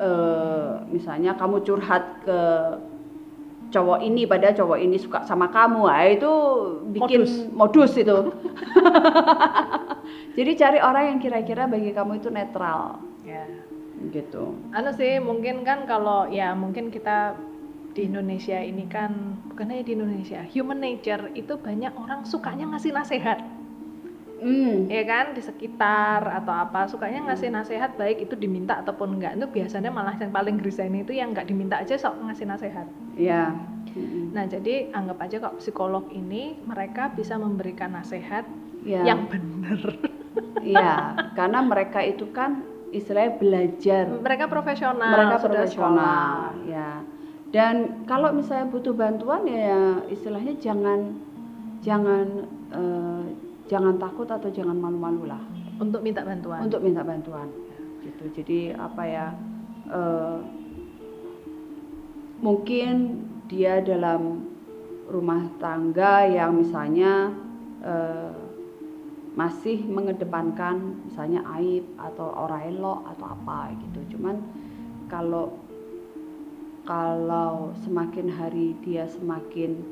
eh, 0.00 0.72
misalnya 0.88 1.36
kamu 1.36 1.62
curhat 1.62 2.24
ke 2.24 2.40
cowok 3.72 4.04
ini 4.04 4.28
pada 4.28 4.52
cowok 4.52 4.78
ini 4.80 4.96
suka 5.00 5.24
sama 5.24 5.48
kamu 5.48 5.88
ah 5.88 6.04
itu 6.04 6.32
bikin 6.92 7.24
modus, 7.56 7.96
itu 7.96 8.12
jadi 10.36 10.52
cari 10.56 10.78
orang 10.80 11.16
yang 11.16 11.18
kira-kira 11.20 11.64
bagi 11.64 11.92
kamu 11.92 12.20
itu 12.20 12.28
netral 12.28 13.00
Ya. 13.22 13.46
gitu 14.10 14.58
Anu 14.74 14.90
sih 14.92 15.22
mungkin 15.22 15.62
kan 15.62 15.86
kalau 15.86 16.26
ya 16.28 16.52
mungkin 16.52 16.90
kita 16.90 17.38
di 17.92 18.08
Indonesia 18.08 18.56
ini 18.56 18.88
kan 18.88 19.36
bukan 19.52 19.68
hanya 19.68 19.84
di 19.84 19.92
Indonesia, 19.92 20.40
human 20.48 20.80
nature 20.80 21.28
itu 21.36 21.54
banyak 21.60 21.92
orang 21.92 22.24
sukanya 22.24 22.68
ngasih 22.72 22.92
nasihat. 22.96 23.38
hmm. 24.40 24.90
Ya 24.90 25.04
kan? 25.06 25.36
Di 25.36 25.42
sekitar 25.44 26.24
atau 26.24 26.50
apa 26.56 26.88
sukanya 26.88 27.30
ngasih 27.30 27.52
nasihat 27.52 27.94
baik 27.94 28.26
itu 28.26 28.34
diminta 28.34 28.80
ataupun 28.80 29.20
enggak. 29.20 29.38
Itu 29.38 29.46
biasanya 29.52 29.92
malah 29.92 30.16
yang 30.18 30.32
paling 30.32 30.56
grisain 30.58 30.92
itu 30.96 31.12
yang 31.14 31.30
nggak 31.36 31.46
diminta 31.46 31.78
aja 31.78 31.94
sok 31.94 32.18
ngasih 32.26 32.48
nasihat. 32.48 32.88
Ya 33.14 33.52
Mm-mm. 33.92 34.32
nah 34.32 34.48
jadi 34.48 34.88
anggap 34.94 35.18
aja 35.20 35.36
kok 35.42 35.60
psikolog 35.60 36.08
ini 36.16 36.56
mereka 36.64 37.12
bisa 37.12 37.36
memberikan 37.36 37.92
nasihat 37.92 38.48
ya 38.86 39.04
yang 39.04 39.28
benar. 39.28 39.80
Ya 40.64 41.12
karena 41.36 41.60
mereka 41.60 42.00
itu 42.00 42.30
kan 42.32 42.64
istilahnya 42.88 43.36
belajar. 43.36 44.08
Mereka 44.08 44.48
profesional 44.48 45.12
mereka 45.12 45.36
profesional 45.44 45.68
sekolah. 45.68 46.56
ya 46.64 46.88
dan 47.52 48.08
kalau 48.08 48.32
misalnya 48.32 48.72
butuh 48.72 48.96
bantuan 48.96 49.44
ya 49.44 50.00
istilahnya 50.08 50.56
jangan 50.56 51.20
jangan 51.84 52.48
eh, 52.72 53.24
jangan 53.68 54.00
takut 54.00 54.24
atau 54.24 54.48
jangan 54.48 54.74
malu-malu 54.74 55.28
lah. 55.28 55.42
Untuk 55.76 56.00
minta 56.00 56.24
bantuan? 56.24 56.64
Untuk 56.64 56.80
minta 56.80 57.04
bantuan. 57.04 57.52
Gitu. 58.00 58.24
Jadi 58.40 58.58
apa 58.72 59.02
ya 59.04 59.26
eh, 59.92 60.38
mungkin 62.40 63.20
dia 63.52 63.84
dalam 63.84 64.48
rumah 65.12 65.44
tangga 65.60 66.24
yang 66.24 66.56
misalnya 66.56 67.36
eh, 67.84 68.32
masih 69.32 69.84
mengedepankan 69.88 71.08
misalnya 71.08 71.44
aib 71.60 71.84
atau 72.00 72.32
orang 72.32 72.72
elok 72.72 73.00
atau 73.12 73.26
apa 73.28 73.76
gitu. 73.76 74.16
Cuman 74.16 74.40
kalau 75.12 75.52
kalau 76.82 77.70
semakin 77.82 78.26
hari 78.26 78.74
dia 78.82 79.06
semakin 79.06 79.82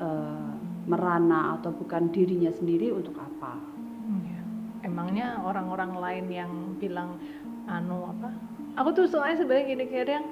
eh, 0.00 0.50
merana 0.84 1.56
atau 1.60 1.72
bukan 1.72 2.12
dirinya 2.12 2.52
sendiri 2.52 2.92
untuk 2.92 3.16
apa 3.16 3.56
Iya. 4.04 4.40
Emangnya 4.84 5.40
orang-orang 5.40 5.96
lain 5.96 6.26
yang 6.28 6.52
bilang 6.76 7.16
anu 7.64 8.04
apa? 8.12 8.28
Aku 8.76 8.92
tuh 8.92 9.08
soalnya 9.08 9.40
sebenarnya 9.40 9.64
gini 9.72 9.84
kayak 9.88 10.08
yang 10.12 10.26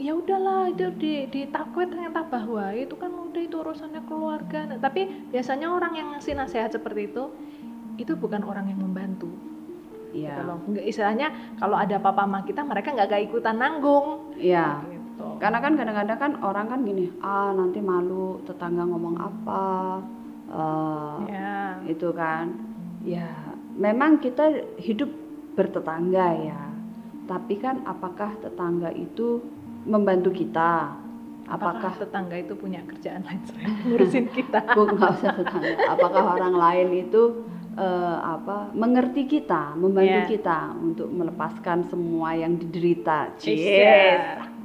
ya 0.00 0.12
udahlah 0.16 0.72
itu 0.72 0.88
di 0.96 1.28
di 1.28 1.44
takwet 1.52 1.92
ternyata 1.92 2.24
bahwa 2.24 2.72
itu 2.72 2.96
kan 2.96 3.12
udah 3.12 3.42
itu 3.44 3.56
urusannya 3.60 4.00
keluarga. 4.08 4.64
Nah, 4.72 4.78
tapi 4.80 5.04
biasanya 5.28 5.68
orang 5.68 5.92
yang 6.00 6.08
ngasih 6.16 6.32
nasihat 6.32 6.72
seperti 6.72 7.12
itu 7.12 7.28
itu 8.00 8.12
bukan 8.16 8.40
orang 8.40 8.72
yang 8.72 8.80
membantu. 8.80 9.28
Gitu 10.10 10.24
Iya, 10.24 10.42
loh. 10.42 10.58
Nggak, 10.64 10.84
istilahnya 10.88 11.28
kalau 11.60 11.76
ada 11.76 12.00
apa-apa 12.00 12.24
sama 12.24 12.40
kita 12.48 12.62
mereka 12.64 12.88
nggak 12.96 13.08
gak 13.12 13.22
ikutan 13.28 13.56
nanggung. 13.60 14.32
iya. 14.34 14.80
Gitu. 14.88 14.99
Karena 15.38 15.58
kan 15.58 15.72
kadang-kadang 15.74 16.18
kan 16.18 16.32
orang 16.40 16.66
kan 16.68 16.80
gini, 16.82 17.08
ah 17.20 17.50
nanti 17.50 17.80
malu 17.80 18.40
tetangga 18.44 18.84
ngomong 18.84 19.16
apa, 19.16 19.64
eh, 20.50 21.16
Ya. 21.30 21.80
itu 21.86 22.08
kan. 22.12 22.52
Ya 23.00 23.32
memang 23.76 24.20
kita 24.20 24.76
hidup 24.76 25.08
bertetangga 25.56 26.26
ya. 26.36 26.62
Tapi 27.24 27.56
kan 27.56 27.80
apakah 27.84 28.36
tetangga 28.38 28.90
itu 28.90 29.40
membantu 29.86 30.30
kita? 30.30 30.92
Apakah 31.50 31.82
apakah 31.82 31.92
tetangga 31.98 32.36
itu 32.38 32.54
punya 32.54 32.78
kerjaan 32.86 33.26
lain 33.26 33.42
selain 33.42 33.72
ngurusin 33.82 34.26
kita? 34.30 34.60
Nggak 34.76 35.12
usah 35.18 35.32
tetangga. 35.34 35.72
Apakah 35.88 36.22
orang 36.36 36.54
lain 36.54 36.88
itu 37.08 37.22
eh, 37.74 38.18
apa 38.20 38.70
mengerti 38.76 39.26
kita 39.26 39.74
membantu 39.74 40.20
Iya. 40.20 40.30
kita 40.30 40.58
untuk 40.76 41.08
melepaskan 41.10 41.88
semua 41.88 42.36
yang 42.36 42.54
diderita? 42.54 43.34
Yes. 43.40 44.59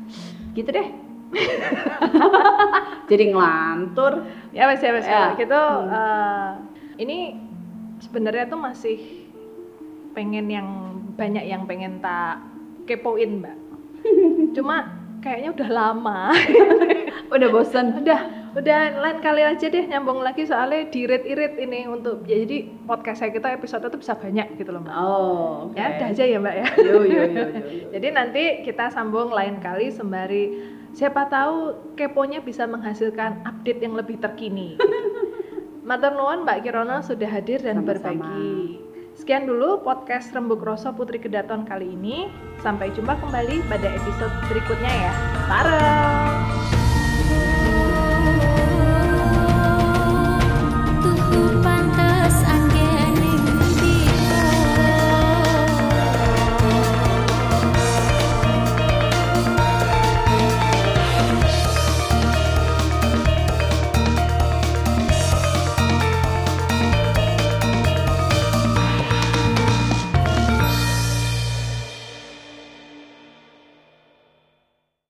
Gitu 0.55 0.69
deh. 0.71 0.87
Jadi 3.11 3.23
ngelantur. 3.35 4.25
Ya 4.55 4.71
wes 4.71 4.81
ya 4.81 4.91
wes. 4.95 5.05
Ya. 5.05 5.35
gitu 5.35 5.53
Hmm. 5.53 5.91
eh, 5.91 6.49
ini 7.03 7.17
sebenarnya 7.99 8.47
tuh 8.47 8.59
masih 8.59 8.97
pengen 10.15 10.47
yang 10.47 10.67
banyak 11.19 11.43
yang 11.43 11.67
pengen 11.67 11.99
tak 11.99 12.39
kepoin 12.87 13.43
mbak. 13.43 13.57
Cuma 14.55 14.95
kayaknya 15.19 15.51
udah 15.51 15.69
lama. 15.69 16.19
Udah 17.33 17.49
bosen. 17.49 17.99
Udah 18.05 18.44
udah 18.55 18.79
lain 19.03 19.19
kali 19.19 19.43
aja 19.43 19.67
deh 19.67 19.83
nyambung 19.83 20.23
lagi 20.23 20.47
soalnya 20.47 20.87
diirit-irit 20.87 21.59
ini 21.59 21.91
untuk 21.91 22.23
ya, 22.23 22.39
jadi 22.47 22.71
podcast 22.87 23.19
saya 23.19 23.35
kita 23.35 23.51
episode 23.51 23.83
itu 23.83 23.99
bisa 23.99 24.15
banyak 24.15 24.47
gitu 24.55 24.71
loh 24.71 24.79
mbak 24.79 24.95
oh 24.95 25.67
oke. 25.67 25.75
ya 25.75 25.99
udah 25.99 26.07
aja 26.15 26.23
ya 26.23 26.37
mbak 26.39 26.55
ya 26.55 26.67
yo 26.79 27.03
yo 27.03 27.03
yo 27.03 27.23
yo, 27.27 27.45
yo. 27.51 27.67
jadi 27.99 28.07
nanti 28.15 28.43
kita 28.63 28.95
sambung 28.95 29.35
lain 29.35 29.59
kali 29.59 29.91
sembari 29.91 30.75
siapa 30.95 31.27
tahu 31.27 31.75
keponya 31.99 32.39
bisa 32.39 32.63
menghasilkan 32.63 33.43
update 33.43 33.83
yang 33.83 33.99
lebih 33.99 34.15
terkini. 34.23 34.79
Matur 35.87 36.17
nuwun 36.17 36.47
Mbak 36.47 36.65
Kirono 36.65 37.03
sudah 37.05 37.29
hadir 37.29 37.61
dan 37.61 37.83
Sama-sama. 37.83 38.25
berbagi. 38.25 38.81
Sekian 39.13 39.45
dulu 39.45 39.85
podcast 39.85 40.33
Rembuk 40.33 40.65
Roso 40.65 40.89
Putri 40.95 41.21
Kedaton 41.21 41.67
kali 41.67 41.93
ini. 41.93 42.25
Sampai 42.65 42.89
jumpa 42.95 43.21
kembali 43.21 43.61
pada 43.69 43.93
episode 43.93 44.33
berikutnya 44.49 44.91
ya. 44.91 45.13
Bareng. 45.45 46.64